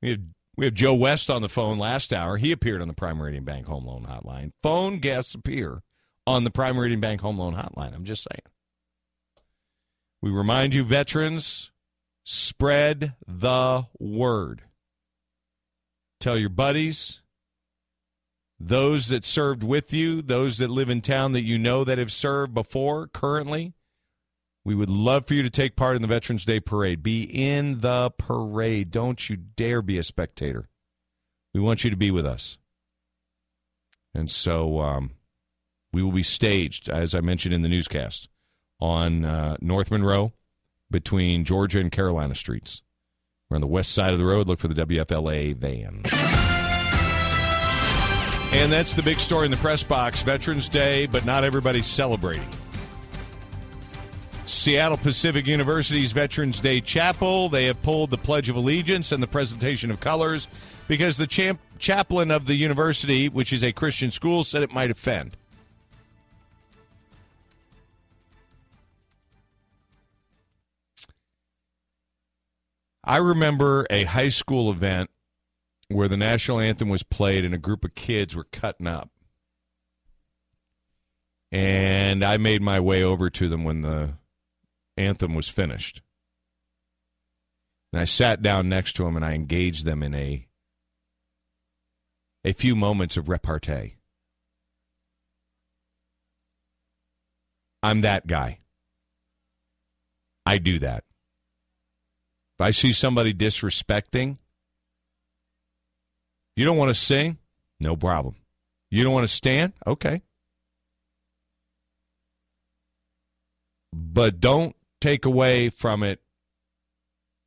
We 0.02 0.10
have 0.10 0.20
we 0.60 0.66
have 0.66 0.74
Joe 0.74 0.92
West 0.92 1.30
on 1.30 1.40
the 1.40 1.48
phone 1.48 1.78
last 1.78 2.12
hour. 2.12 2.36
He 2.36 2.52
appeared 2.52 2.82
on 2.82 2.88
the 2.88 2.92
Prime 2.92 3.16
Meridian 3.16 3.44
Bank 3.44 3.66
Home 3.66 3.86
Loan 3.86 4.04
Hotline. 4.04 4.52
Phone 4.62 4.98
guests 4.98 5.34
appear 5.34 5.80
on 6.26 6.44
the 6.44 6.50
Prime 6.50 6.76
Meridian 6.76 7.00
Bank 7.00 7.22
Home 7.22 7.38
Loan 7.38 7.54
Hotline. 7.54 7.94
I'm 7.94 8.04
just 8.04 8.28
saying. 8.30 8.42
We 10.20 10.30
remind 10.30 10.74
you, 10.74 10.84
veterans, 10.84 11.70
spread 12.24 13.14
the 13.26 13.86
word. 13.98 14.60
Tell 16.20 16.36
your 16.36 16.50
buddies, 16.50 17.22
those 18.58 19.08
that 19.08 19.24
served 19.24 19.64
with 19.64 19.94
you, 19.94 20.20
those 20.20 20.58
that 20.58 20.68
live 20.68 20.90
in 20.90 21.00
town 21.00 21.32
that 21.32 21.40
you 21.40 21.56
know 21.56 21.84
that 21.84 21.96
have 21.96 22.12
served 22.12 22.52
before, 22.52 23.06
currently. 23.06 23.72
We 24.64 24.74
would 24.74 24.90
love 24.90 25.26
for 25.26 25.34
you 25.34 25.42
to 25.42 25.50
take 25.50 25.74
part 25.74 25.96
in 25.96 26.02
the 26.02 26.08
Veterans 26.08 26.44
Day 26.44 26.60
Parade. 26.60 27.02
Be 27.02 27.22
in 27.22 27.80
the 27.80 28.10
parade. 28.18 28.90
Don't 28.90 29.28
you 29.28 29.36
dare 29.36 29.80
be 29.80 29.96
a 29.98 30.04
spectator. 30.04 30.68
We 31.54 31.60
want 31.60 31.82
you 31.82 31.90
to 31.90 31.96
be 31.96 32.10
with 32.10 32.26
us. 32.26 32.58
And 34.14 34.30
so 34.30 34.80
um, 34.80 35.12
we 35.92 36.02
will 36.02 36.12
be 36.12 36.22
staged, 36.22 36.88
as 36.88 37.14
I 37.14 37.20
mentioned 37.20 37.54
in 37.54 37.62
the 37.62 37.68
newscast, 37.68 38.28
on 38.80 39.24
uh, 39.24 39.56
North 39.60 39.90
Monroe 39.90 40.32
between 40.90 41.44
Georgia 41.44 41.80
and 41.80 41.90
Carolina 41.90 42.34
streets. 42.34 42.82
We're 43.48 43.56
on 43.56 43.60
the 43.60 43.66
west 43.66 43.92
side 43.92 44.12
of 44.12 44.18
the 44.18 44.26
road. 44.26 44.46
Look 44.46 44.58
for 44.58 44.68
the 44.68 44.86
WFLA 44.86 45.56
van. 45.56 46.02
And 48.52 48.72
that's 48.72 48.94
the 48.94 49.02
big 49.02 49.20
story 49.20 49.44
in 49.44 49.50
the 49.52 49.56
press 49.56 49.82
box 49.82 50.22
Veterans 50.22 50.68
Day, 50.68 51.06
but 51.06 51.24
not 51.24 51.44
everybody's 51.44 51.86
celebrating. 51.86 52.48
Seattle 54.50 54.96
Pacific 54.96 55.46
University's 55.46 56.12
Veterans 56.12 56.60
Day 56.60 56.80
Chapel. 56.80 57.48
They 57.48 57.66
have 57.66 57.80
pulled 57.82 58.10
the 58.10 58.18
Pledge 58.18 58.48
of 58.48 58.56
Allegiance 58.56 59.12
and 59.12 59.22
the 59.22 59.28
presentation 59.28 59.90
of 59.90 60.00
colors 60.00 60.48
because 60.88 61.16
the 61.16 61.26
champ- 61.26 61.60
chaplain 61.78 62.30
of 62.30 62.46
the 62.46 62.56
university, 62.56 63.28
which 63.28 63.52
is 63.52 63.62
a 63.62 63.72
Christian 63.72 64.10
school, 64.10 64.42
said 64.42 64.62
it 64.62 64.72
might 64.72 64.90
offend. 64.90 65.36
I 73.04 73.16
remember 73.16 73.86
a 73.88 74.04
high 74.04 74.28
school 74.28 74.70
event 74.70 75.10
where 75.88 76.08
the 76.08 76.16
national 76.16 76.60
anthem 76.60 76.88
was 76.88 77.02
played 77.02 77.44
and 77.44 77.54
a 77.54 77.58
group 77.58 77.84
of 77.84 77.94
kids 77.94 78.36
were 78.36 78.46
cutting 78.52 78.86
up. 78.86 79.10
And 81.50 82.24
I 82.24 82.36
made 82.36 82.62
my 82.62 82.78
way 82.78 83.02
over 83.02 83.30
to 83.30 83.48
them 83.48 83.64
when 83.64 83.80
the 83.80 84.19
anthem 85.00 85.34
was 85.34 85.48
finished. 85.48 86.02
And 87.92 88.00
I 88.00 88.04
sat 88.04 88.42
down 88.42 88.68
next 88.68 88.92
to 88.94 89.06
him 89.06 89.16
and 89.16 89.24
I 89.24 89.32
engaged 89.32 89.84
them 89.84 90.02
in 90.02 90.14
a 90.14 90.46
a 92.44 92.52
few 92.52 92.74
moments 92.74 93.16
of 93.16 93.28
repartee. 93.28 93.96
I'm 97.82 98.00
that 98.00 98.26
guy. 98.26 98.60
I 100.46 100.58
do 100.58 100.78
that. 100.78 101.04
If 102.58 102.64
I 102.64 102.70
see 102.70 102.92
somebody 102.92 103.34
disrespecting, 103.34 104.36
you 106.56 106.64
don't 106.64 106.76
want 106.76 106.88
to 106.88 106.94
sing? 106.94 107.38
No 107.78 107.96
problem. 107.96 108.36
You 108.90 109.04
don't 109.04 109.12
want 109.12 109.28
to 109.28 109.34
stand? 109.34 109.72
Okay. 109.86 110.22
But 113.92 114.40
don't 114.40 114.76
take 115.00 115.24
away 115.24 115.68
from 115.68 116.02
it 116.02 116.20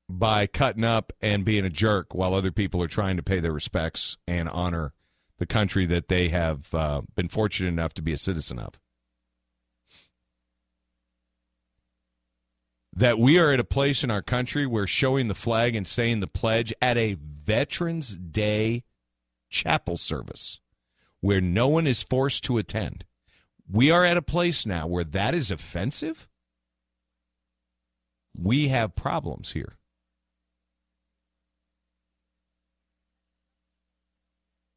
by 0.10 0.48
cutting 0.48 0.84
up 0.84 1.13
and 1.22 1.46
being 1.46 1.66
a 1.66 1.70
jerk 1.70 2.13
while 2.13 2.34
other 2.34 2.52
people 2.52 2.82
are 2.84 2.88
trying 2.88 3.18
to 3.18 3.24
pay 3.24 3.39
their 3.39 3.54
respects 3.54 4.18
and 4.28 4.50
honor 4.50 4.94
the 5.38 5.46
country 5.46 5.86
that 5.86 6.08
they 6.08 6.30
have 6.30 6.74
uh, 6.74 7.02
been 7.16 7.30
fortunate 7.30 7.70
enough 7.70 7.94
to 7.94 8.02
be 8.02 8.13
a 8.13 8.18
citizen 8.18 8.60
of. 8.60 8.80
That 12.96 13.18
we 13.18 13.39
are 13.39 13.52
at 13.52 13.60
a 13.60 13.63
place 13.63 14.04
in 14.04 14.12
our 14.12 14.22
country 14.22 14.68
where 14.68 14.86
showing 14.86 15.28
the 15.28 15.34
flag 15.34 15.76
and 15.76 15.88
saying 15.88 16.20
the 16.20 16.28
pledge 16.28 16.72
at 16.80 16.98
a 16.98 17.18
Veterans 17.20 18.18
Day 18.18 18.84
chapel 19.50 19.98
service 19.98 20.60
where 21.22 21.42
no 21.42 21.68
one 21.68 21.88
is 21.88 22.04
forced 22.04 22.44
to 22.44 22.58
attend. 22.58 23.06
We 23.72 23.89
are 23.89 24.06
at 24.06 24.18
a 24.18 24.22
place 24.22 24.66
now 24.66 24.88
where 24.88 25.06
that 25.06 25.34
is 25.34 25.52
offensive. 25.52 26.28
We 28.38 28.69
have 28.69 28.96
problems 28.96 29.52
here. 29.52 29.78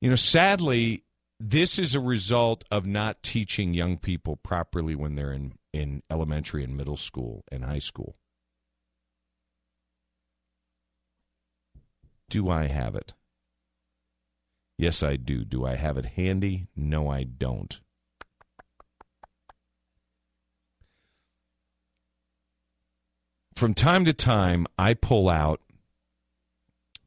You 0.01 0.11
know, 0.11 0.17
sadly, 0.17 1.05
this 1.41 1.79
is 1.79 1.95
a 1.95 2.01
result 2.01 2.65
of 2.71 2.87
not 2.87 3.23
teaching 3.23 3.75
young 3.75 3.97
people 3.97 4.37
properly 4.37 4.95
when 4.95 5.15
they're 5.15 5.33
in, 5.33 5.55
in 5.73 6.03
elementary 6.11 6.63
and 6.65 6.77
middle 6.77 6.97
school 6.97 7.45
and 7.51 7.65
high 7.65 7.79
school. 7.79 8.17
Do 12.29 12.51
I 12.51 12.67
have 12.67 12.95
it? 12.95 13.15
Yes, 14.79 15.03
I 15.03 15.17
do. 15.17 15.45
Do 15.45 15.65
I 15.65 15.77
have 15.77 15.97
it 15.97 16.05
handy? 16.05 16.69
No, 16.77 17.09
I 17.09 17.25
don't. 17.25 17.81
From 23.57 23.73
time 23.73 24.05
to 24.05 24.13
time, 24.13 24.67
I 24.79 24.93
pull 24.93 25.31
out 25.31 25.63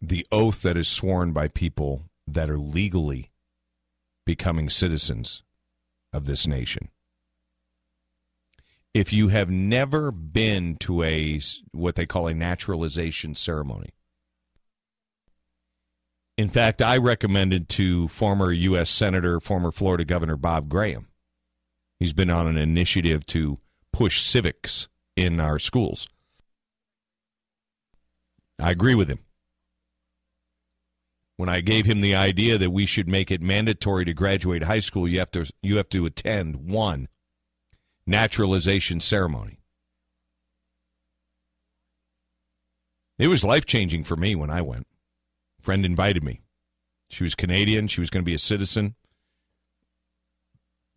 the 0.01 0.25
oath 0.31 0.63
that 0.63 0.77
is 0.77 0.87
sworn 0.87 1.31
by 1.31 1.47
people 1.47 2.09
that 2.25 2.49
are 2.49 2.57
legally 2.57 3.29
becoming 4.25 4.67
citizens 4.67 5.43
of 6.11 6.25
this 6.25 6.47
nation. 6.47 6.89
If 8.95 9.13
you 9.13 9.27
have 9.27 9.51
never 9.51 10.11
been 10.11 10.75
to 10.77 11.03
a 11.03 11.39
what 11.71 11.93
they 11.93 12.07
call 12.07 12.25
a 12.25 12.33
naturalization 12.33 13.35
ceremony, 13.35 13.91
in 16.35 16.49
fact, 16.49 16.81
I 16.81 16.97
recommended 16.97 17.69
to 17.69 18.07
former 18.07 18.51
U.S. 18.51 18.89
Senator, 18.89 19.39
former 19.39 19.71
Florida 19.71 20.03
Governor 20.03 20.35
Bob 20.35 20.67
Graham. 20.67 21.09
He's 21.99 22.13
been 22.13 22.31
on 22.31 22.47
an 22.47 22.57
initiative 22.57 23.27
to 23.27 23.59
push 23.93 24.21
civics 24.21 24.87
in 25.15 25.39
our 25.39 25.59
schools. 25.59 26.07
I 28.59 28.71
agree 28.71 28.95
with 28.95 29.09
him 29.09 29.19
when 31.39 31.47
I 31.47 31.61
gave 31.61 31.85
him 31.85 32.01
the 32.01 32.15
idea 32.15 32.57
that 32.57 32.71
we 32.71 32.85
should 32.85 33.07
make 33.07 33.31
it 33.31 33.41
mandatory 33.41 34.03
to 34.03 34.13
graduate 34.13 34.63
high 34.63 34.81
school, 34.81 35.07
you 35.07 35.19
have 35.19 35.31
to 35.31 35.49
you 35.61 35.77
have 35.77 35.87
to 35.87 36.05
attend 36.05 36.69
one 36.69 37.07
naturalization 38.05 38.99
ceremony. 38.99 39.61
It 43.17 43.29
was 43.29 43.41
life 43.45 43.65
changing 43.65 44.03
for 44.03 44.17
me 44.17 44.35
when 44.35 44.49
I 44.49 44.61
went. 44.61 44.85
A 45.59 45.63
friend 45.63 45.85
invited 45.85 46.25
me. 46.25 46.41
She 47.09 47.23
was 47.23 47.35
Canadian. 47.35 47.87
She 47.87 48.01
was 48.01 48.09
going 48.09 48.21
to 48.21 48.29
be 48.29 48.35
a 48.35 48.37
citizen. 48.37 48.95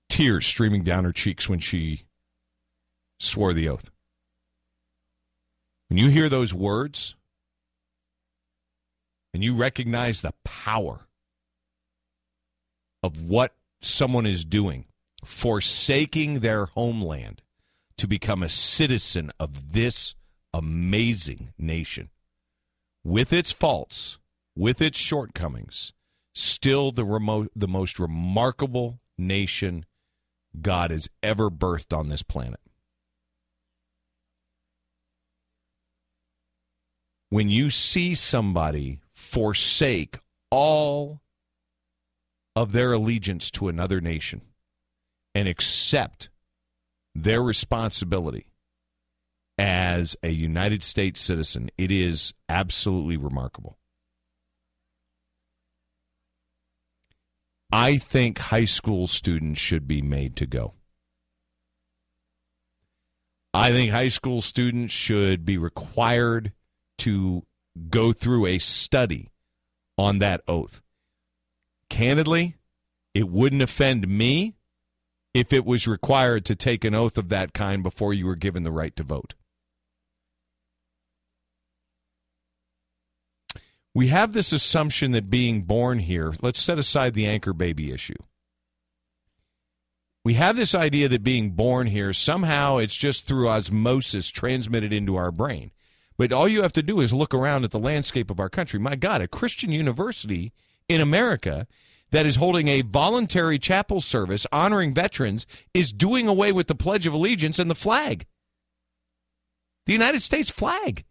Tears 0.08 0.44
streaming 0.44 0.82
down 0.82 1.04
her 1.04 1.12
cheeks 1.12 1.48
when 1.48 1.60
she 1.60 2.02
swore 3.20 3.52
the 3.52 3.68
oath. 3.68 3.92
When 5.88 5.98
you 5.98 6.08
hear 6.08 6.28
those 6.28 6.52
words, 6.52 7.14
and 9.32 9.42
you 9.42 9.54
recognize 9.54 10.20
the 10.20 10.34
power 10.44 11.06
of 13.02 13.22
what 13.22 13.54
someone 13.80 14.26
is 14.26 14.44
doing, 14.44 14.86
forsaking 15.24 16.40
their 16.40 16.66
homeland 16.66 17.42
to 17.96 18.06
become 18.06 18.42
a 18.42 18.48
citizen 18.48 19.30
of 19.38 19.72
this 19.72 20.14
amazing 20.52 21.52
nation, 21.58 22.10
with 23.04 23.32
its 23.32 23.52
faults, 23.52 24.18
with 24.56 24.80
its 24.80 24.98
shortcomings, 24.98 25.92
still 26.34 26.92
the 26.92 27.04
remote, 27.04 27.50
the 27.56 27.68
most 27.68 27.98
remarkable 27.98 29.00
nation 29.16 29.84
God 30.60 30.90
has 30.90 31.08
ever 31.22 31.50
birthed 31.50 31.96
on 31.96 32.08
this 32.08 32.22
planet. 32.22 32.60
When 37.30 37.48
you 37.48 37.70
see 37.70 38.14
somebody 38.14 39.00
forsake 39.22 40.18
all 40.50 41.22
of 42.54 42.72
their 42.72 42.92
allegiance 42.92 43.50
to 43.52 43.68
another 43.68 44.00
nation 44.00 44.42
and 45.34 45.48
accept 45.48 46.28
their 47.14 47.40
responsibility 47.40 48.46
as 49.56 50.16
a 50.22 50.30
United 50.30 50.82
States 50.82 51.20
citizen, 51.20 51.70
it 51.78 51.90
is 51.90 52.34
absolutely 52.48 53.16
remarkable. 53.16 53.78
I 57.70 57.96
think 57.96 58.38
high 58.38 58.66
school 58.66 59.06
students 59.06 59.60
should 59.60 59.86
be 59.88 60.02
made 60.02 60.36
to 60.36 60.46
go. 60.46 60.74
I 63.54 63.70
think 63.70 63.92
high 63.92 64.08
school 64.08 64.42
students 64.42 64.92
should 64.92 65.46
be 65.46 65.56
required 65.56 66.52
to 66.98 67.46
go 67.88 68.12
through 68.12 68.46
a 68.46 68.58
study 68.58 69.28
on 69.98 70.18
that 70.18 70.42
oath. 70.46 70.80
Candidly, 71.88 72.56
it 73.14 73.28
wouldn't 73.28 73.62
offend 73.62 74.08
me 74.08 74.54
if 75.34 75.52
it 75.52 75.64
was 75.64 75.86
required 75.86 76.44
to 76.44 76.56
take 76.56 76.84
an 76.84 76.94
oath 76.94 77.16
of 77.16 77.28
that 77.30 77.52
kind 77.52 77.82
before 77.82 78.12
you 78.12 78.26
were 78.26 78.36
given 78.36 78.62
the 78.62 78.72
right 78.72 78.94
to 78.96 79.02
vote. 79.02 79.34
We 83.94 84.08
have 84.08 84.32
this 84.32 84.52
assumption 84.52 85.12
that 85.12 85.28
being 85.28 85.62
born 85.62 85.98
here, 85.98 86.32
let's 86.40 86.60
set 86.60 86.78
aside 86.78 87.14
the 87.14 87.26
anchor 87.26 87.52
baby 87.52 87.92
issue. 87.92 88.16
We 90.24 90.34
have 90.34 90.56
this 90.56 90.74
idea 90.74 91.08
that 91.08 91.24
being 91.24 91.50
born 91.50 91.88
here, 91.88 92.12
somehow 92.12 92.78
it's 92.78 92.96
just 92.96 93.26
through 93.26 93.48
osmosis 93.48 94.30
transmitted 94.30 94.92
into 94.92 95.16
our 95.16 95.30
brain. 95.30 95.72
But 96.22 96.32
all 96.32 96.46
you 96.46 96.62
have 96.62 96.72
to 96.74 96.84
do 96.84 97.00
is 97.00 97.12
look 97.12 97.34
around 97.34 97.64
at 97.64 97.72
the 97.72 97.80
landscape 97.80 98.30
of 98.30 98.38
our 98.38 98.48
country. 98.48 98.78
My 98.78 98.94
God, 98.94 99.20
a 99.20 99.26
Christian 99.26 99.72
university 99.72 100.52
in 100.88 101.00
America 101.00 101.66
that 102.12 102.26
is 102.26 102.36
holding 102.36 102.68
a 102.68 102.82
voluntary 102.82 103.58
chapel 103.58 104.00
service 104.00 104.46
honoring 104.52 104.94
veterans 104.94 105.46
is 105.74 105.92
doing 105.92 106.28
away 106.28 106.52
with 106.52 106.68
the 106.68 106.76
Pledge 106.76 107.08
of 107.08 107.12
Allegiance 107.12 107.58
and 107.58 107.68
the 107.68 107.74
flag. 107.74 108.26
The 109.86 109.92
United 109.92 110.22
States 110.22 110.48
flag. 110.48 111.04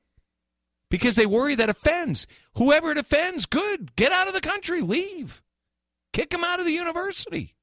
Because 0.89 1.17
they 1.17 1.25
worry 1.25 1.55
that 1.55 1.67
offends. 1.67 2.25
Whoever 2.55 2.89
it 2.91 2.97
offends, 2.97 3.45
good. 3.45 3.97
Get 3.97 4.13
out 4.13 4.29
of 4.29 4.33
the 4.33 4.39
country. 4.39 4.79
Leave. 4.79 5.41
Kick 6.13 6.29
them 6.29 6.45
out 6.45 6.61
of 6.61 6.65
the 6.65 6.71
university. 6.71 7.57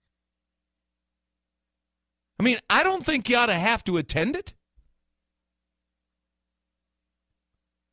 I 2.38 2.42
mean, 2.42 2.58
I 2.68 2.82
don't 2.82 3.06
think 3.06 3.26
you 3.26 3.38
ought 3.38 3.46
to 3.46 3.54
have 3.54 3.84
to 3.84 3.96
attend 3.96 4.36
it. 4.36 4.52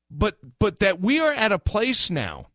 But 0.09 0.37
but 0.59 0.79
that 0.79 0.99
we 0.99 1.19
are 1.19 1.33
at 1.33 1.51
a 1.51 1.59
place 1.59 2.09
now 2.09 2.47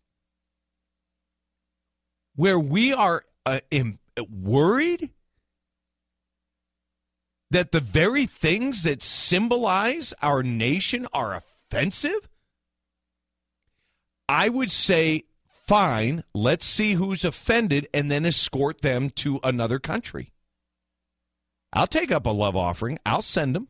where 2.37 2.59
we 2.59 2.93
are 2.93 3.23
uh, 3.45 3.61
in, 3.71 3.99
worried 4.31 5.11
that 7.51 7.73
the 7.73 7.81
very 7.81 8.27
things 8.27 8.85
that 8.85 9.03
symbolize 9.03 10.15
our 10.23 10.43
nation 10.43 11.07
are 11.13 11.35
offensive? 11.35 12.29
I 14.29 14.49
would 14.49 14.71
say 14.71 15.25
fine 15.49 16.25
let's 16.35 16.67
see 16.67 16.95
who's 16.95 17.25
offended 17.25 17.87
and 17.93 18.11
then 18.11 18.25
escort 18.25 18.81
them 18.81 19.11
to 19.11 19.41
another 19.43 19.79
country. 19.79 20.33
I'll 21.73 21.87
take 21.87 22.11
up 22.11 22.27
a 22.27 22.31
love 22.31 22.57
offering. 22.57 22.99
I'll 23.07 23.23
send 23.23 23.55
them. 23.55 23.69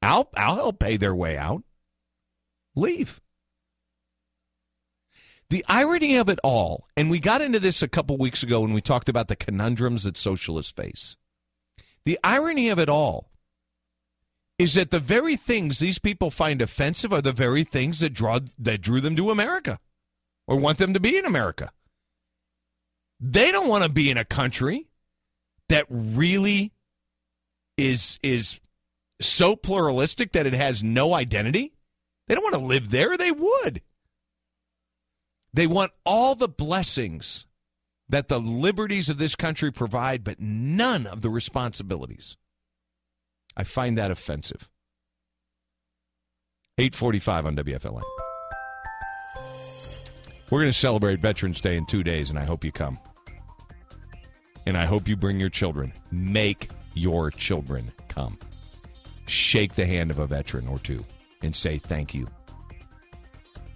I'll 0.00 0.28
i'll 0.36 0.56
help 0.56 0.80
pay 0.80 0.96
their 0.96 1.14
way 1.14 1.36
out 1.36 1.62
leave. 2.74 3.20
The 5.50 5.64
irony 5.68 6.16
of 6.16 6.28
it 6.28 6.38
all, 6.42 6.86
and 6.96 7.10
we 7.10 7.20
got 7.20 7.42
into 7.42 7.60
this 7.60 7.82
a 7.82 7.88
couple 7.88 8.16
weeks 8.16 8.42
ago 8.42 8.60
when 8.60 8.72
we 8.72 8.80
talked 8.80 9.08
about 9.08 9.28
the 9.28 9.36
conundrums 9.36 10.04
that 10.04 10.16
socialists 10.16 10.72
face. 10.72 11.16
The 12.04 12.18
irony 12.24 12.68
of 12.70 12.78
it 12.78 12.88
all 12.88 13.28
is 14.58 14.74
that 14.74 14.90
the 14.90 14.98
very 14.98 15.36
things 15.36 15.78
these 15.78 15.98
people 15.98 16.30
find 16.30 16.62
offensive 16.62 17.12
are 17.12 17.20
the 17.20 17.32
very 17.32 17.64
things 17.64 18.00
that 18.00 18.14
draw 18.14 18.38
that 18.58 18.80
drew 18.80 19.00
them 19.00 19.16
to 19.16 19.30
America 19.30 19.78
or 20.46 20.56
want 20.56 20.78
them 20.78 20.94
to 20.94 21.00
be 21.00 21.18
in 21.18 21.24
America. 21.24 21.70
They 23.20 23.52
don't 23.52 23.68
want 23.68 23.84
to 23.84 23.88
be 23.88 24.10
in 24.10 24.16
a 24.16 24.24
country 24.24 24.88
that 25.68 25.86
really 25.88 26.72
is 27.76 28.18
is 28.22 28.58
so 29.20 29.56
pluralistic 29.56 30.32
that 30.32 30.46
it 30.46 30.54
has 30.54 30.82
no 30.82 31.14
identity. 31.14 31.72
They 32.28 32.34
don't 32.34 32.44
want 32.44 32.54
to 32.54 32.60
live 32.60 32.90
there. 32.90 33.16
They 33.16 33.30
would. 33.30 33.82
They 35.54 35.66
want 35.66 35.92
all 36.04 36.34
the 36.34 36.48
blessings 36.48 37.46
that 38.08 38.28
the 38.28 38.40
liberties 38.40 39.08
of 39.08 39.18
this 39.18 39.34
country 39.34 39.70
provide, 39.70 40.24
but 40.24 40.40
none 40.40 41.06
of 41.06 41.22
the 41.22 41.30
responsibilities. 41.30 42.36
I 43.56 43.64
find 43.64 43.98
that 43.98 44.10
offensive. 44.10 44.68
845 46.78 47.46
on 47.46 47.56
WFLA. 47.56 48.02
We're 50.50 50.60
going 50.60 50.72
to 50.72 50.78
celebrate 50.78 51.20
Veterans 51.20 51.60
Day 51.60 51.76
in 51.76 51.86
two 51.86 52.02
days, 52.02 52.30
and 52.30 52.38
I 52.38 52.44
hope 52.44 52.64
you 52.64 52.72
come. 52.72 52.98
And 54.66 54.76
I 54.76 54.84
hope 54.84 55.08
you 55.08 55.16
bring 55.16 55.40
your 55.40 55.48
children. 55.48 55.92
Make 56.10 56.70
your 56.94 57.30
children 57.30 57.92
come. 58.08 58.38
Shake 59.26 59.74
the 59.74 59.86
hand 59.86 60.10
of 60.10 60.18
a 60.18 60.26
veteran 60.26 60.68
or 60.68 60.78
two 60.78 61.04
and 61.44 61.54
say 61.54 61.78
thank 61.78 62.14
you. 62.14 62.28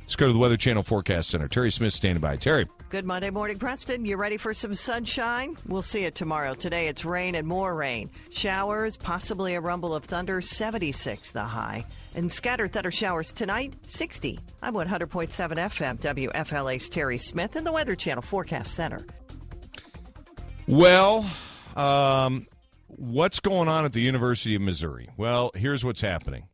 Let's 0.06 0.14
go 0.14 0.28
to 0.28 0.32
the 0.32 0.38
Weather 0.38 0.56
Channel 0.56 0.84
Forecast 0.84 1.30
Center. 1.30 1.48
Terry 1.48 1.72
Smith 1.72 1.92
standing 1.92 2.20
by. 2.20 2.36
Terry. 2.36 2.66
Good 2.90 3.04
Monday 3.04 3.30
morning, 3.30 3.58
Preston. 3.58 4.04
You 4.04 4.16
ready 4.16 4.36
for 4.36 4.54
some 4.54 4.72
sunshine? 4.76 5.56
We'll 5.66 5.82
see 5.82 6.04
it 6.04 6.14
tomorrow. 6.14 6.54
Today 6.54 6.86
it's 6.86 7.04
rain 7.04 7.34
and 7.34 7.44
more 7.44 7.74
rain. 7.74 8.08
Showers, 8.30 8.96
possibly 8.96 9.54
a 9.54 9.60
rumble 9.60 9.92
of 9.92 10.04
thunder, 10.04 10.40
76 10.40 11.32
the 11.32 11.42
high. 11.42 11.84
And 12.14 12.30
scattered 12.30 12.72
thunder 12.72 12.92
showers 12.92 13.32
tonight, 13.32 13.74
60. 13.88 14.38
I'm 14.62 14.74
100.7 14.74 15.28
FM, 15.28 15.98
WFLA's 15.98 16.88
Terry 16.88 17.18
Smith 17.18 17.56
in 17.56 17.64
the 17.64 17.72
Weather 17.72 17.96
Channel 17.96 18.22
Forecast 18.22 18.74
Center. 18.74 19.04
Well, 20.68 21.28
um, 21.74 22.46
what's 22.86 23.40
going 23.40 23.68
on 23.68 23.84
at 23.84 23.92
the 23.92 24.00
University 24.00 24.54
of 24.54 24.62
Missouri? 24.62 25.08
Well, 25.16 25.50
here's 25.56 25.84
what's 25.84 26.00
happening. 26.00 26.44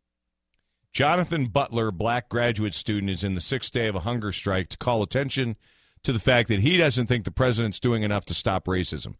Jonathan 0.93 1.47
Butler, 1.47 1.91
black 1.91 2.29
graduate 2.29 2.75
student, 2.75 3.11
is 3.11 3.25
in 3.25 3.35
the 3.35 3.41
sixth 3.41 3.73
day 3.73 3.89
of 3.89 3.95
a 3.95 4.01
hunger 4.01 4.31
strike 4.31 4.69
to 4.69 4.77
call 4.77 5.03
attention 5.03 5.57
to 6.03 6.13
the 6.13 6.19
fact 6.19 6.49
that 6.49 6.61
he 6.61 6.77
doesn't 6.77 7.07
think 7.07 7.25
the 7.25 7.31
president's 7.31 7.81
doing 7.81 8.03
enough 8.03 8.27
to 8.27 8.35
stop 8.35 8.67
racism. 8.67 9.15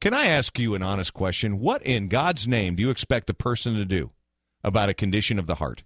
Can 0.00 0.12
I 0.12 0.26
ask 0.26 0.58
you 0.58 0.74
an 0.74 0.82
honest 0.82 1.14
question? 1.14 1.60
What 1.60 1.82
in 1.82 2.08
God's 2.08 2.48
name 2.48 2.74
do 2.74 2.82
you 2.82 2.90
expect 2.90 3.30
a 3.30 3.34
person 3.34 3.74
to 3.76 3.84
do 3.84 4.10
about 4.64 4.88
a 4.88 4.94
condition 4.94 5.38
of 5.38 5.46
the 5.46 5.56
heart? 5.56 5.84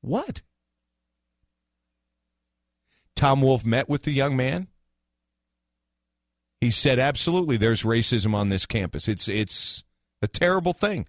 What? 0.00 0.42
Tim 3.16 3.42
Wolfe 3.42 3.64
met 3.64 3.88
with 3.88 4.04
the 4.04 4.12
young 4.12 4.36
man. 4.36 4.68
He 6.60 6.70
said, 6.70 6.98
"Absolutely, 6.98 7.56
there's 7.56 7.82
racism 7.82 8.34
on 8.34 8.48
this 8.48 8.66
campus. 8.66 9.08
It's 9.08 9.28
it's 9.28 9.84
a 10.22 10.28
terrible 10.28 10.72
thing." 10.72 11.06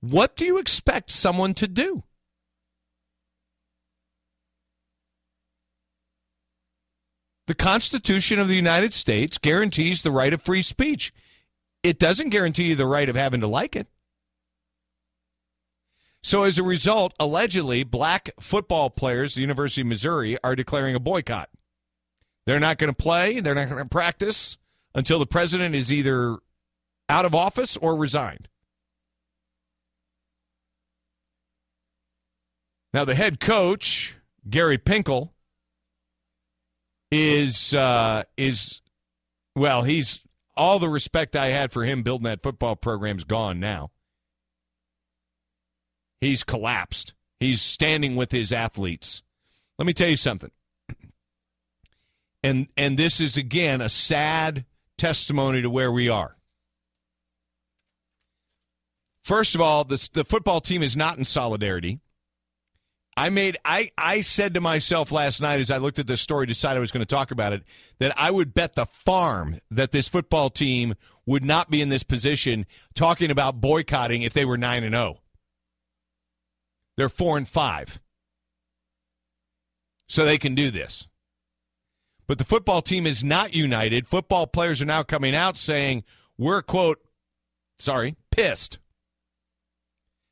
What 0.00 0.36
do 0.36 0.44
you 0.44 0.58
expect 0.58 1.10
someone 1.10 1.54
to 1.54 1.68
do? 1.68 2.02
The 7.46 7.54
Constitution 7.54 8.40
of 8.40 8.48
the 8.48 8.56
United 8.56 8.94
States 8.94 9.38
guarantees 9.38 10.02
the 10.02 10.10
right 10.10 10.32
of 10.32 10.42
free 10.42 10.62
speech. 10.62 11.12
It 11.82 11.98
doesn't 11.98 12.30
guarantee 12.30 12.68
you 12.68 12.76
the 12.76 12.86
right 12.86 13.08
of 13.08 13.16
having 13.16 13.40
to 13.40 13.46
like 13.46 13.76
it. 13.76 13.88
So, 16.22 16.44
as 16.44 16.58
a 16.58 16.62
result, 16.62 17.14
allegedly, 17.18 17.82
black 17.82 18.30
football 18.40 18.90
players, 18.90 19.34
the 19.34 19.40
University 19.40 19.82
of 19.82 19.88
Missouri, 19.88 20.38
are 20.42 20.54
declaring 20.54 20.94
a 20.94 21.00
boycott. 21.00 21.50
They're 22.46 22.60
not 22.60 22.78
going 22.78 22.92
to 22.92 22.96
play, 22.96 23.40
they're 23.40 23.54
not 23.54 23.68
going 23.68 23.82
to 23.82 23.88
practice 23.88 24.58
until 24.94 25.18
the 25.18 25.26
president 25.26 25.74
is 25.74 25.92
either 25.92 26.38
out 27.08 27.24
of 27.24 27.34
office 27.34 27.76
or 27.76 27.96
resigned. 27.96 28.48
Now, 32.92 33.04
the 33.04 33.14
head 33.14 33.40
coach, 33.40 34.16
Gary 34.48 34.76
Pinkel, 34.76 35.30
is 37.10 37.72
uh, 37.72 38.24
is 38.36 38.82
well, 39.54 39.82
he's 39.82 40.22
all 40.56 40.78
the 40.78 40.88
respect 40.88 41.36
I 41.36 41.46
had 41.46 41.72
for 41.72 41.84
him 41.84 42.02
building 42.02 42.24
that 42.24 42.42
football 42.42 42.76
program's 42.76 43.24
gone 43.24 43.60
now. 43.60 43.90
He's 46.20 46.44
collapsed. 46.44 47.14
He's 47.40 47.60
standing 47.60 48.14
with 48.14 48.30
his 48.30 48.52
athletes. 48.52 49.22
Let 49.78 49.86
me 49.86 49.92
tell 49.92 50.08
you 50.08 50.16
something. 50.16 50.50
And 52.42 52.68
and 52.76 52.98
this 52.98 53.20
is 53.20 53.36
again 53.36 53.80
a 53.80 53.88
sad 53.88 54.64
testimony 54.98 55.62
to 55.62 55.70
where 55.70 55.92
we 55.92 56.08
are. 56.08 56.36
First 59.22 59.54
of 59.54 59.60
all, 59.60 59.84
the 59.84 60.08
the 60.12 60.24
football 60.24 60.60
team 60.60 60.82
is 60.82 60.96
not 60.96 61.18
in 61.18 61.24
solidarity. 61.24 62.00
I 63.16 63.28
made 63.28 63.56
I 63.64 63.90
I 63.96 64.22
said 64.22 64.54
to 64.54 64.60
myself 64.60 65.12
last 65.12 65.40
night 65.40 65.60
as 65.60 65.70
I 65.70 65.76
looked 65.76 65.98
at 65.98 66.06
this 66.06 66.20
story, 66.20 66.46
decided 66.46 66.78
I 66.78 66.80
was 66.80 66.92
going 66.92 67.04
to 67.04 67.14
talk 67.14 67.30
about 67.30 67.52
it, 67.52 67.62
that 67.98 68.12
I 68.16 68.30
would 68.30 68.54
bet 68.54 68.74
the 68.74 68.86
farm 68.86 69.60
that 69.70 69.92
this 69.92 70.08
football 70.08 70.50
team 70.50 70.94
would 71.26 71.44
not 71.44 71.70
be 71.70 71.82
in 71.82 71.88
this 71.88 72.02
position 72.02 72.66
talking 72.94 73.30
about 73.30 73.60
boycotting 73.60 74.22
if 74.22 74.32
they 74.32 74.44
were 74.44 74.58
nine 74.58 74.82
and 74.82 74.94
zero. 74.94 75.20
They're 76.96 77.08
four 77.08 77.36
and 77.36 77.48
five, 77.48 78.00
so 80.08 80.24
they 80.24 80.38
can 80.38 80.54
do 80.54 80.70
this. 80.70 81.06
But 82.26 82.38
the 82.38 82.44
football 82.44 82.82
team 82.82 83.06
is 83.06 83.24
not 83.24 83.54
united. 83.54 84.06
Football 84.06 84.46
players 84.46 84.80
are 84.80 84.86
now 84.86 85.02
coming 85.02 85.34
out 85.34 85.58
saying 85.58 86.04
we're 86.38 86.62
quote, 86.62 87.02
sorry, 87.78 88.16
pissed. 88.30 88.78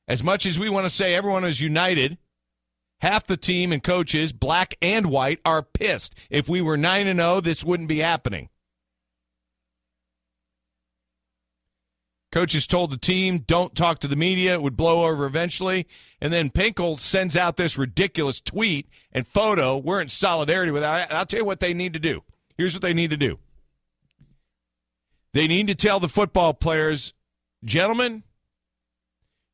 As 0.08 0.22
much 0.22 0.46
as 0.46 0.58
we 0.58 0.68
want 0.68 0.84
to 0.84 0.90
say 0.90 1.14
everyone 1.14 1.44
is 1.44 1.60
united 1.60 2.18
half 3.00 3.26
the 3.26 3.36
team 3.36 3.72
and 3.72 3.82
coaches, 3.82 4.32
black 4.32 4.76
and 4.80 5.06
white, 5.06 5.40
are 5.44 5.62
pissed. 5.62 6.14
If 6.28 6.48
we 6.48 6.60
were 6.60 6.76
9 6.76 7.06
and 7.06 7.20
0, 7.20 7.40
this 7.40 7.64
wouldn't 7.64 7.88
be 7.88 7.98
happening. 7.98 8.48
Coaches 12.32 12.66
told 12.66 12.90
the 12.90 12.96
team, 12.96 13.38
don't 13.38 13.74
talk 13.74 13.98
to 14.00 14.08
the 14.08 14.16
media. 14.16 14.54
It 14.54 14.62
would 14.62 14.76
blow 14.76 15.06
over 15.06 15.24
eventually. 15.26 15.88
And 16.20 16.32
then 16.32 16.50
Pinkel 16.50 16.98
sends 16.98 17.36
out 17.36 17.56
this 17.56 17.76
ridiculous 17.76 18.40
tweet 18.40 18.88
and 19.12 19.26
photo. 19.26 19.76
We're 19.76 20.00
in 20.00 20.08
solidarity 20.08 20.70
with 20.70 20.82
that. 20.82 21.12
I'll 21.12 21.26
tell 21.26 21.40
you 21.40 21.44
what 21.44 21.60
they 21.60 21.74
need 21.74 21.92
to 21.94 21.98
do. 21.98 22.22
Here's 22.56 22.74
what 22.74 22.82
they 22.82 22.94
need 22.94 23.10
to 23.10 23.16
do 23.16 23.38
they 25.32 25.48
need 25.48 25.66
to 25.68 25.74
tell 25.74 26.00
the 26.00 26.08
football 26.08 26.54
players, 26.54 27.12
gentlemen, 27.64 28.22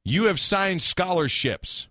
you 0.05 0.25
have 0.25 0.39
signed 0.39 0.83
scholarships. 0.83 1.89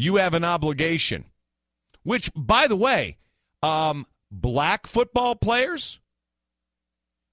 you 0.00 0.16
have 0.16 0.34
an 0.34 0.44
obligation. 0.44 1.26
Which, 2.02 2.30
by 2.34 2.66
the 2.66 2.76
way, 2.76 3.18
um, 3.62 4.06
black 4.30 4.86
football 4.86 5.36
players, 5.36 6.00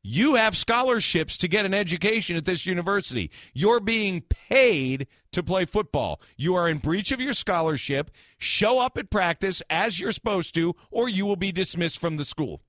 you 0.03 0.35
have 0.35 0.55
scholarships 0.55 1.37
to 1.37 1.47
get 1.47 1.65
an 1.65 1.73
education 1.73 2.37
at 2.37 2.45
this 2.45 2.65
university. 2.65 3.29
You're 3.53 3.79
being 3.79 4.21
paid 4.21 5.07
to 5.31 5.43
play 5.43 5.65
football. 5.65 6.21
You 6.37 6.55
are 6.55 6.69
in 6.69 6.77
breach 6.77 7.11
of 7.11 7.19
your 7.19 7.33
scholarship. 7.33 8.11
Show 8.37 8.79
up 8.79 8.97
at 8.97 9.09
practice 9.09 9.61
as 9.69 9.99
you're 9.99 10.11
supposed 10.11 10.53
to, 10.55 10.75
or 10.91 11.09
you 11.09 11.25
will 11.25 11.35
be 11.35 11.51
dismissed 11.51 11.99
from 11.99 12.17
the 12.17 12.25
school 12.25 12.61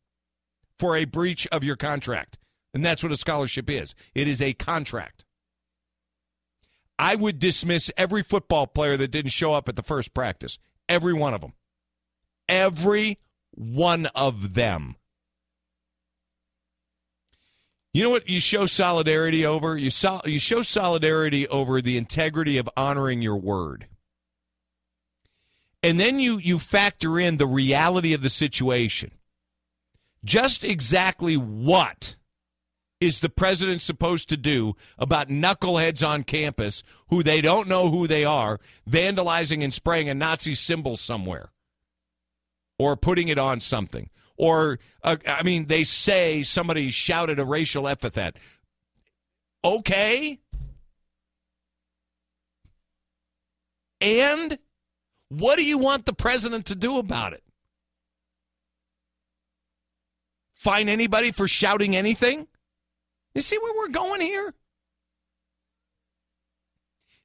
for 0.78 0.96
a 0.96 1.04
breach 1.04 1.46
of 1.48 1.62
your 1.62 1.76
contract. 1.76 2.38
And 2.74 2.84
that's 2.84 3.02
what 3.02 3.12
a 3.12 3.16
scholarship 3.16 3.70
is 3.70 3.94
it 4.14 4.28
is 4.28 4.42
a 4.42 4.52
contract. 4.52 5.24
I 6.98 7.14
would 7.14 7.38
dismiss 7.38 7.90
every 7.96 8.22
football 8.22 8.66
player 8.66 8.96
that 8.96 9.12
didn't 9.12 9.30
show 9.30 9.54
up 9.54 9.68
at 9.68 9.76
the 9.76 9.82
first 9.82 10.12
practice. 10.12 10.58
Every 10.88 11.14
one 11.14 11.34
of 11.34 11.40
them. 11.40 11.52
Every 12.48 13.18
one 13.52 14.06
of 14.06 14.54
them. 14.54 14.96
You 17.94 18.02
know 18.02 18.10
what 18.10 18.28
you 18.28 18.40
show 18.40 18.66
solidarity 18.66 19.46
over? 19.46 19.76
You, 19.76 19.90
so, 19.90 20.20
you 20.24 20.38
show 20.38 20.62
solidarity 20.62 21.48
over 21.48 21.80
the 21.80 21.96
integrity 21.96 22.58
of 22.58 22.68
honoring 22.76 23.22
your 23.22 23.36
word. 23.36 23.86
And 25.82 25.98
then 25.98 26.18
you, 26.18 26.38
you 26.38 26.58
factor 26.58 27.18
in 27.18 27.36
the 27.36 27.46
reality 27.46 28.12
of 28.12 28.22
the 28.22 28.30
situation. 28.30 29.12
Just 30.24 30.64
exactly 30.64 31.36
what 31.36 32.16
is 33.00 33.20
the 33.20 33.28
president 33.28 33.80
supposed 33.80 34.28
to 34.28 34.36
do 34.36 34.74
about 34.98 35.28
knuckleheads 35.28 36.06
on 36.06 36.24
campus 36.24 36.82
who 37.08 37.22
they 37.22 37.40
don't 37.40 37.68
know 37.68 37.88
who 37.88 38.08
they 38.08 38.24
are, 38.24 38.58
vandalizing 38.90 39.62
and 39.62 39.72
spraying 39.72 40.08
a 40.08 40.14
Nazi 40.14 40.54
symbol 40.54 40.96
somewhere 40.96 41.50
or 42.78 42.96
putting 42.96 43.28
it 43.28 43.38
on 43.38 43.60
something? 43.60 44.10
Or, 44.38 44.78
uh, 45.02 45.16
I 45.26 45.42
mean, 45.42 45.66
they 45.66 45.84
say 45.84 46.42
somebody 46.44 46.90
shouted 46.90 47.40
a 47.40 47.44
racial 47.44 47.88
epithet. 47.88 48.36
Okay. 49.64 50.38
And 54.00 54.58
what 55.28 55.56
do 55.56 55.64
you 55.64 55.76
want 55.76 56.06
the 56.06 56.12
president 56.12 56.66
to 56.66 56.76
do 56.76 56.98
about 56.98 57.32
it? 57.32 57.42
Fine 60.54 60.88
anybody 60.88 61.32
for 61.32 61.48
shouting 61.48 61.96
anything? 61.96 62.46
You 63.34 63.40
see 63.40 63.58
where 63.58 63.74
we're 63.76 63.92
going 63.92 64.20
here? 64.20 64.54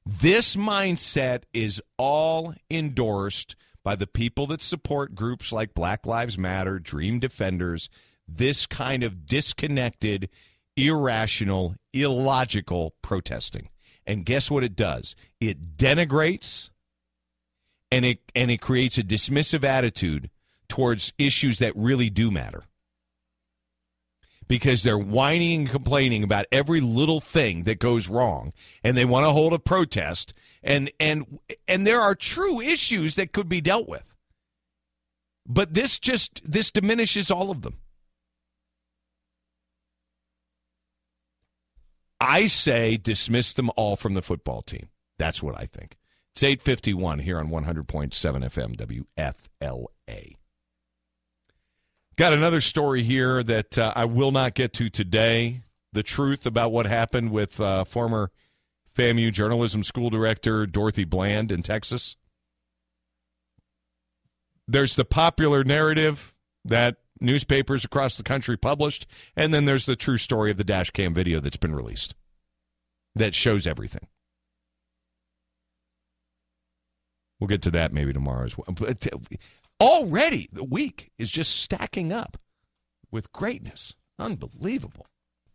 This 0.06 0.54
mindset 0.54 1.44
is 1.52 1.80
all 1.96 2.54
endorsed 2.70 3.56
by 3.84 3.94
the 3.94 4.06
people 4.06 4.46
that 4.48 4.62
support 4.62 5.14
groups 5.14 5.52
like 5.52 5.74
Black 5.74 6.06
Lives 6.06 6.38
Matter, 6.38 6.78
Dream 6.78 7.20
Defenders, 7.20 7.88
this 8.26 8.66
kind 8.66 9.04
of 9.04 9.26
disconnected, 9.26 10.30
irrational, 10.76 11.76
illogical 11.92 12.94
protesting. 13.02 13.68
And 14.06 14.24
guess 14.24 14.50
what 14.50 14.64
it 14.64 14.74
does? 14.74 15.14
It 15.40 15.76
denigrates 15.76 16.70
and 17.90 18.04
it 18.04 18.18
and 18.34 18.50
it 18.50 18.60
creates 18.60 18.98
a 18.98 19.02
dismissive 19.02 19.64
attitude 19.64 20.30
towards 20.68 21.12
issues 21.18 21.58
that 21.58 21.72
really 21.76 22.10
do 22.10 22.30
matter 22.30 22.64
because 24.48 24.82
they're 24.82 24.98
whining 24.98 25.60
and 25.60 25.70
complaining 25.70 26.22
about 26.22 26.46
every 26.50 26.80
little 26.80 27.20
thing 27.20 27.62
that 27.64 27.78
goes 27.78 28.08
wrong 28.08 28.52
and 28.82 28.96
they 28.96 29.04
want 29.04 29.24
to 29.24 29.30
hold 29.30 29.52
a 29.52 29.58
protest 29.58 30.34
and 30.64 30.90
and 30.98 31.38
and 31.68 31.86
there 31.86 32.00
are 32.00 32.14
true 32.14 32.60
issues 32.60 33.14
that 33.16 33.32
could 33.32 33.48
be 33.48 33.60
dealt 33.60 33.86
with. 33.86 34.14
But 35.46 35.74
this 35.74 35.98
just 35.98 36.40
this 36.50 36.70
diminishes 36.70 37.30
all 37.30 37.50
of 37.50 37.62
them. 37.62 37.76
I 42.20 42.46
say 42.46 42.96
dismiss 42.96 43.52
them 43.52 43.70
all 43.76 43.96
from 43.96 44.14
the 44.14 44.22
football 44.22 44.62
team. 44.62 44.88
That's 45.18 45.42
what 45.42 45.56
I 45.60 45.66
think. 45.66 45.96
It's 46.32 46.42
851 46.42 47.20
here 47.20 47.38
on 47.38 47.48
100.7 47.48 48.12
FM 48.12 49.04
WFLA. 49.16 50.36
Got 52.16 52.32
another 52.32 52.60
story 52.60 53.02
here 53.02 53.42
that 53.42 53.76
uh, 53.76 53.92
I 53.94 54.06
will 54.06 54.32
not 54.32 54.54
get 54.54 54.72
to 54.74 54.88
today. 54.88 55.62
The 55.92 56.02
truth 56.02 56.46
about 56.46 56.72
what 56.72 56.86
happened 56.86 57.30
with 57.30 57.60
uh, 57.60 57.84
former 57.84 58.32
FAMU 58.96 59.32
journalism 59.32 59.82
school 59.82 60.10
director 60.10 60.66
Dorothy 60.66 61.04
Bland 61.04 61.50
in 61.50 61.62
Texas. 61.62 62.16
There's 64.66 64.96
the 64.96 65.04
popular 65.04 65.64
narrative 65.64 66.34
that 66.64 66.96
newspapers 67.20 67.84
across 67.84 68.16
the 68.16 68.22
country 68.22 68.56
published, 68.56 69.06
and 69.36 69.52
then 69.52 69.64
there's 69.64 69.86
the 69.86 69.96
true 69.96 70.16
story 70.16 70.50
of 70.50 70.56
the 70.56 70.64
dash 70.64 70.90
cam 70.90 71.12
video 71.12 71.40
that's 71.40 71.56
been 71.56 71.74
released 71.74 72.14
that 73.14 73.34
shows 73.34 73.66
everything. 73.66 74.06
We'll 77.38 77.48
get 77.48 77.62
to 77.62 77.70
that 77.72 77.92
maybe 77.92 78.12
tomorrow 78.12 78.44
as 78.44 78.56
well. 78.56 78.74
But 78.74 79.06
uh, 79.12 79.18
already 79.80 80.48
the 80.52 80.64
week 80.64 81.10
is 81.18 81.30
just 81.30 81.56
stacking 81.56 82.12
up 82.12 82.38
with 83.10 83.32
greatness. 83.32 83.94
Unbelievable. 84.18 85.06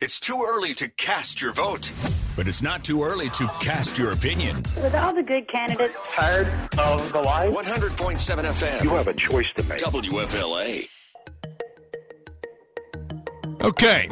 It's 0.02 0.20
too 0.20 0.46
early 0.48 0.74
to 0.76 0.88
cast 0.88 1.42
your 1.42 1.52
vote, 1.52 1.92
but 2.40 2.48
it's 2.48 2.62
not 2.62 2.86
too 2.86 3.04
early 3.04 3.30
to 3.32 3.46
cast 3.60 3.98
your 3.98 4.14
opinion. 4.14 4.56
With 4.78 4.96
all 4.96 5.14
the 5.14 5.22
good 5.22 5.46
candidates. 5.50 6.00
Tired 6.14 6.48
of 6.78 7.12
the 7.12 7.20
lie? 7.20 7.50
100.7 7.50 8.18
FM. 8.18 8.82
You 8.82 8.92
have 8.92 9.10
a 9.10 9.14
choice 9.14 9.52
to 9.58 9.64
make. 9.66 9.80
WFLA. 9.80 10.88
Okay. 13.62 14.10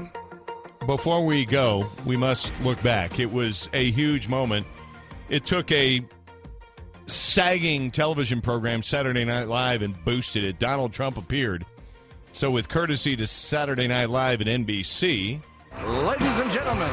Before 0.86 1.26
we 1.26 1.46
go, 1.46 1.90
we 2.06 2.18
must 2.18 2.52
look 2.64 2.84
back. 2.84 3.18
It 3.18 3.32
was 3.32 3.70
a 3.72 3.92
huge 3.92 4.28
moment. 4.28 4.68
It 5.30 5.46
took 5.46 5.72
a 5.72 6.06
sagging 7.06 7.92
television 7.92 8.42
program, 8.42 8.84
Saturday 8.84 9.24
Night 9.24 9.48
Live, 9.48 9.82
and 9.82 9.96
boosted 10.04 10.44
it. 10.44 10.60
Donald 10.60 10.92
Trump 10.92 11.16
appeared. 11.16 11.66
So, 12.34 12.52
with 12.52 12.68
courtesy 12.68 13.16
to 13.16 13.26
Saturday 13.26 13.88
Night 13.88 14.10
Live 14.10 14.42
and 14.42 14.68
NBC, 14.68 15.42
Ladies 15.86 16.28
and 16.28 16.52
gentlemen, 16.52 16.90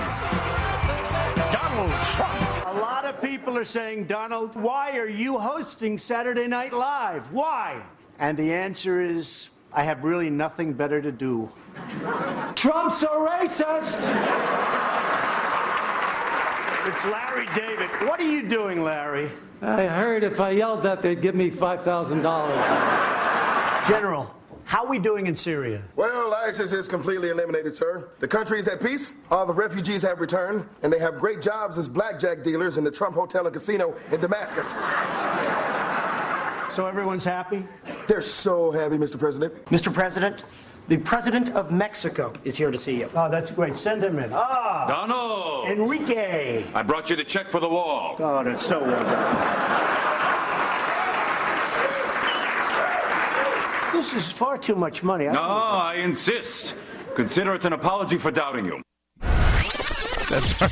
people 3.44 3.58
are 3.58 3.64
saying, 3.66 4.06
Donald, 4.06 4.56
why 4.56 4.96
are 4.96 5.06
you 5.06 5.36
hosting 5.36 5.98
Saturday 5.98 6.46
Night 6.46 6.72
Live? 6.72 7.30
Why? 7.30 7.82
And 8.18 8.38
the 8.38 8.54
answer 8.54 9.02
is, 9.02 9.50
I 9.70 9.84
have 9.84 10.02
really 10.02 10.30
nothing 10.30 10.72
better 10.72 11.02
to 11.02 11.12
do. 11.12 11.50
Trump's 12.54 13.02
a 13.02 13.08
racist! 13.08 13.98
It's 16.86 17.04
Larry 17.04 17.46
David. 17.54 17.90
What 18.08 18.18
are 18.18 18.26
you 18.26 18.48
doing, 18.48 18.82
Larry? 18.82 19.30
I 19.60 19.88
heard 19.88 20.24
if 20.24 20.40
I 20.40 20.52
yelled 20.52 20.82
that, 20.84 21.02
they'd 21.02 21.20
give 21.20 21.34
me 21.34 21.50
$5,000. 21.50 23.86
General, 23.86 24.33
how 24.64 24.84
are 24.84 24.88
we 24.88 24.98
doing 24.98 25.26
in 25.26 25.36
Syria? 25.36 25.82
Well, 25.96 26.34
ISIS 26.34 26.72
is 26.72 26.88
completely 26.88 27.30
eliminated, 27.30 27.74
sir. 27.74 28.08
The 28.18 28.28
country 28.28 28.58
is 28.58 28.66
at 28.68 28.80
peace. 28.80 29.10
All 29.30 29.46
the 29.46 29.52
refugees 29.52 30.02
have 30.02 30.20
returned, 30.20 30.66
and 30.82 30.92
they 30.92 30.98
have 30.98 31.20
great 31.20 31.42
jobs 31.42 31.78
as 31.78 31.88
blackjack 31.88 32.42
dealers 32.42 32.76
in 32.76 32.84
the 32.84 32.90
Trump 32.90 33.14
Hotel 33.14 33.46
and 33.46 33.54
Casino 33.54 33.94
in 34.10 34.20
Damascus. 34.20 34.70
So 36.74 36.86
everyone's 36.86 37.24
happy? 37.24 37.66
They're 38.08 38.22
so 38.22 38.70
happy, 38.70 38.96
Mr. 38.96 39.18
President. 39.18 39.64
Mr. 39.66 39.92
President, 39.92 40.42
the 40.88 40.96
President 40.96 41.50
of 41.50 41.70
Mexico 41.70 42.32
is 42.44 42.56
here 42.56 42.70
to 42.70 42.78
see 42.78 42.98
you. 42.98 43.10
Oh, 43.14 43.30
that's 43.30 43.50
great. 43.50 43.76
Send 43.76 44.02
him 44.02 44.18
in. 44.18 44.30
Ah! 44.32 44.86
Donald! 44.88 45.68
Enrique! 45.68 46.64
I 46.74 46.82
brought 46.82 47.10
you 47.10 47.16
the 47.16 47.24
check 47.24 47.50
for 47.50 47.60
the 47.60 47.68
wall. 47.68 48.16
Oh, 48.18 48.42
that's 48.42 48.66
so 48.66 48.80
well 48.82 50.13
This 53.94 54.12
is 54.12 54.32
far 54.32 54.58
too 54.58 54.74
much 54.74 55.04
money. 55.04 55.28
I 55.28 55.32
No, 55.32 55.40
I 55.40 55.94
insist. 55.94 56.74
Consider 57.14 57.54
it 57.54 57.64
an 57.64 57.72
apology 57.72 58.18
for 58.18 58.32
doubting 58.32 58.64
you. 58.64 58.82
That's 59.20 60.60
our 60.60 60.68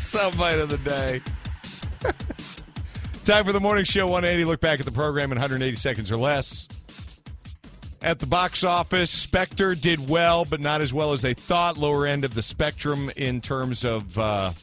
soundbite 0.00 0.58
of 0.62 0.70
the 0.70 0.78
day. 0.78 1.20
Time 3.26 3.44
for 3.44 3.52
the 3.52 3.60
morning 3.60 3.84
show 3.84 4.06
180. 4.06 4.46
Look 4.46 4.60
back 4.60 4.80
at 4.80 4.86
the 4.86 4.92
program 4.92 5.32
in 5.32 5.36
180 5.36 5.76
seconds 5.76 6.10
or 6.10 6.16
less. 6.16 6.66
At 8.00 8.20
the 8.20 8.26
box 8.26 8.64
office, 8.64 9.10
Spectre 9.10 9.74
did 9.74 10.08
well, 10.08 10.46
but 10.46 10.60
not 10.60 10.80
as 10.80 10.94
well 10.94 11.12
as 11.12 11.20
they 11.20 11.34
thought. 11.34 11.76
Lower 11.76 12.06
end 12.06 12.24
of 12.24 12.32
the 12.32 12.42
spectrum 12.42 13.10
in 13.16 13.42
terms 13.42 13.84
of 13.84 14.16
uh, 14.16 14.54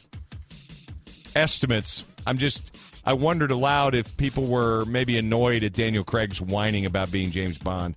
estimates. 1.36 2.02
I'm 2.26 2.38
just, 2.38 2.76
I 3.06 3.12
wondered 3.12 3.50
aloud 3.50 3.94
if 3.94 4.16
people 4.16 4.46
were 4.46 4.84
maybe 4.86 5.18
annoyed 5.18 5.62
at 5.62 5.74
Daniel 5.74 6.04
Craig's 6.04 6.40
whining 6.40 6.86
about 6.86 7.10
being 7.10 7.30
James 7.30 7.58
Bond. 7.58 7.96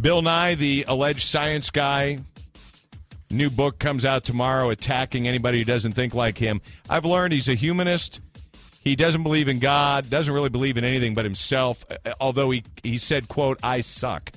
Bill 0.00 0.22
Nye, 0.22 0.56
the 0.56 0.84
alleged 0.88 1.22
science 1.22 1.70
guy, 1.70 2.18
new 3.30 3.48
book 3.48 3.78
comes 3.78 4.04
out 4.04 4.24
tomorrow 4.24 4.70
attacking 4.70 5.26
anybody 5.28 5.58
who 5.58 5.64
doesn't 5.64 5.92
think 5.92 6.14
like 6.14 6.36
him. 6.36 6.60
I've 6.90 7.04
learned 7.04 7.32
he's 7.32 7.48
a 7.48 7.54
humanist. 7.54 8.20
He 8.80 8.94
doesn't 8.94 9.22
believe 9.22 9.48
in 9.48 9.58
God, 9.58 10.10
doesn't 10.10 10.32
really 10.32 10.48
believe 10.48 10.76
in 10.76 10.84
anything 10.84 11.14
but 11.14 11.24
himself, 11.24 11.84
uh, 11.90 12.12
although 12.20 12.50
he, 12.50 12.62
he 12.82 12.98
said, 12.98 13.28
quote, 13.28 13.58
I 13.62 13.80
suck. 13.80 14.32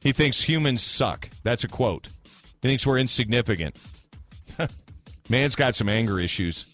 He 0.00 0.12
thinks 0.12 0.42
humans 0.42 0.82
suck. 0.82 1.28
That's 1.42 1.64
a 1.64 1.68
quote. 1.68 2.08
He 2.62 2.68
thinks 2.68 2.86
we're 2.86 2.98
insignificant. 2.98 3.78
Man's 5.28 5.56
got 5.56 5.74
some 5.74 5.88
anger 5.88 6.18
issues. 6.18 6.64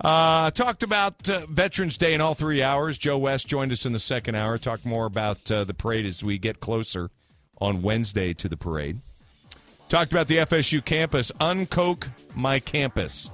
Uh, 0.00 0.50
talked 0.52 0.82
about 0.82 1.28
uh, 1.28 1.44
Veterans 1.46 1.98
Day 1.98 2.14
in 2.14 2.20
all 2.20 2.34
three 2.34 2.62
hours. 2.62 2.96
Joe 2.98 3.18
West 3.18 3.48
joined 3.48 3.72
us 3.72 3.84
in 3.84 3.92
the 3.92 3.98
second 3.98 4.36
hour. 4.36 4.56
Talk 4.56 4.84
more 4.84 5.06
about 5.06 5.50
uh, 5.50 5.64
the 5.64 5.74
parade 5.74 6.06
as 6.06 6.22
we 6.22 6.38
get 6.38 6.60
closer 6.60 7.10
on 7.60 7.82
Wednesday 7.82 8.32
to 8.34 8.48
the 8.48 8.56
parade. 8.56 9.00
Talked 9.88 10.12
about 10.12 10.28
the 10.28 10.36
FSU 10.36 10.84
campus. 10.84 11.32
UnKoch 11.40 12.06
my 12.36 12.60
campus. 12.60 13.30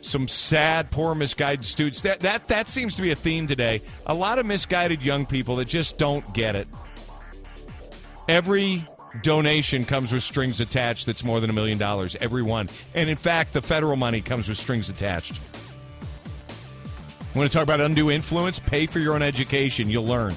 Some 0.00 0.28
sad, 0.28 0.90
poor, 0.90 1.14
misguided 1.14 1.64
students. 1.64 2.02
That 2.02 2.20
that 2.20 2.48
that 2.48 2.68
seems 2.68 2.96
to 2.96 3.02
be 3.02 3.10
a 3.10 3.16
theme 3.16 3.46
today. 3.46 3.80
A 4.06 4.14
lot 4.14 4.38
of 4.38 4.46
misguided 4.46 5.02
young 5.02 5.26
people 5.26 5.56
that 5.56 5.66
just 5.66 5.98
don't 5.98 6.30
get 6.32 6.54
it. 6.56 6.68
Every 8.28 8.84
donation 9.22 9.84
comes 9.84 10.12
with 10.12 10.22
strings 10.22 10.60
attached 10.60 11.06
that's 11.06 11.24
more 11.24 11.40
than 11.40 11.50
a 11.50 11.52
million 11.52 11.78
dollars. 11.78 12.16
Every 12.20 12.42
one. 12.42 12.68
And 12.94 13.08
in 13.08 13.16
fact, 13.16 13.52
the 13.52 13.62
federal 13.62 13.96
money 13.96 14.20
comes 14.20 14.48
with 14.48 14.58
strings 14.58 14.88
attached. 14.90 15.40
Want 17.34 17.50
to 17.50 17.52
talk 17.52 17.64
about 17.64 17.80
undue 17.80 18.12
influence? 18.12 18.60
Pay 18.60 18.86
for 18.86 19.00
your 19.00 19.14
own 19.14 19.22
education. 19.22 19.90
You'll 19.90 20.06
learn. 20.06 20.34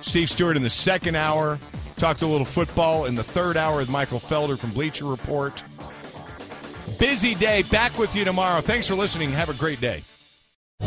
Steve 0.00 0.30
Stewart 0.30 0.56
in 0.56 0.62
the 0.62 0.70
second 0.70 1.16
hour. 1.16 1.58
Talked 1.96 2.22
a 2.22 2.26
little 2.26 2.46
football 2.46 3.04
in 3.04 3.14
the 3.14 3.22
third 3.22 3.56
hour 3.56 3.78
with 3.78 3.90
Michael 3.90 4.18
Felder 4.18 4.58
from 4.58 4.70
Bleacher 4.70 5.04
Report. 5.04 5.62
Busy 6.98 7.34
day. 7.34 7.62
Back 7.62 7.98
with 7.98 8.16
you 8.16 8.24
tomorrow. 8.24 8.60
Thanks 8.62 8.88
for 8.88 8.94
listening. 8.94 9.30
Have 9.32 9.50
a 9.50 9.54
great 9.54 9.80
day. 9.80 10.02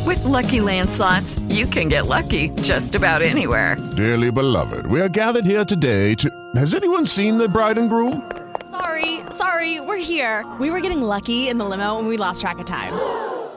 With 0.06 0.24
Lucky 0.26 0.60
Land 0.60 0.90
slots, 0.90 1.38
you 1.50 1.66
can 1.68 1.88
get 1.88 2.08
lucky 2.08 2.50
just 2.62 2.96
about 2.96 3.22
anywhere. 3.22 3.78
Dearly 3.96 4.32
beloved, 4.32 4.88
we 4.88 5.02
are 5.02 5.10
gathered 5.10 5.46
here 5.46 5.66
today 5.66 6.16
to. 6.16 6.30
Has 6.56 6.74
anyone 6.74 7.06
seen 7.06 7.38
the 7.38 7.48
bride 7.48 7.78
and 7.78 7.90
groom? 7.90 8.30
Sorry, 8.72 9.22
sorry, 9.30 9.80
we're 9.80 9.98
here. 9.98 10.46
We 10.60 10.72
were 10.72 10.82
getting 10.82 11.02
lucky 11.02 11.48
in 11.48 11.58
the 11.58 11.66
limo 11.66 12.00
and 12.00 12.08
we 12.08 12.18
lost 12.18 12.42
track 12.42 12.60
of 12.60 12.66
time. 12.66 13.37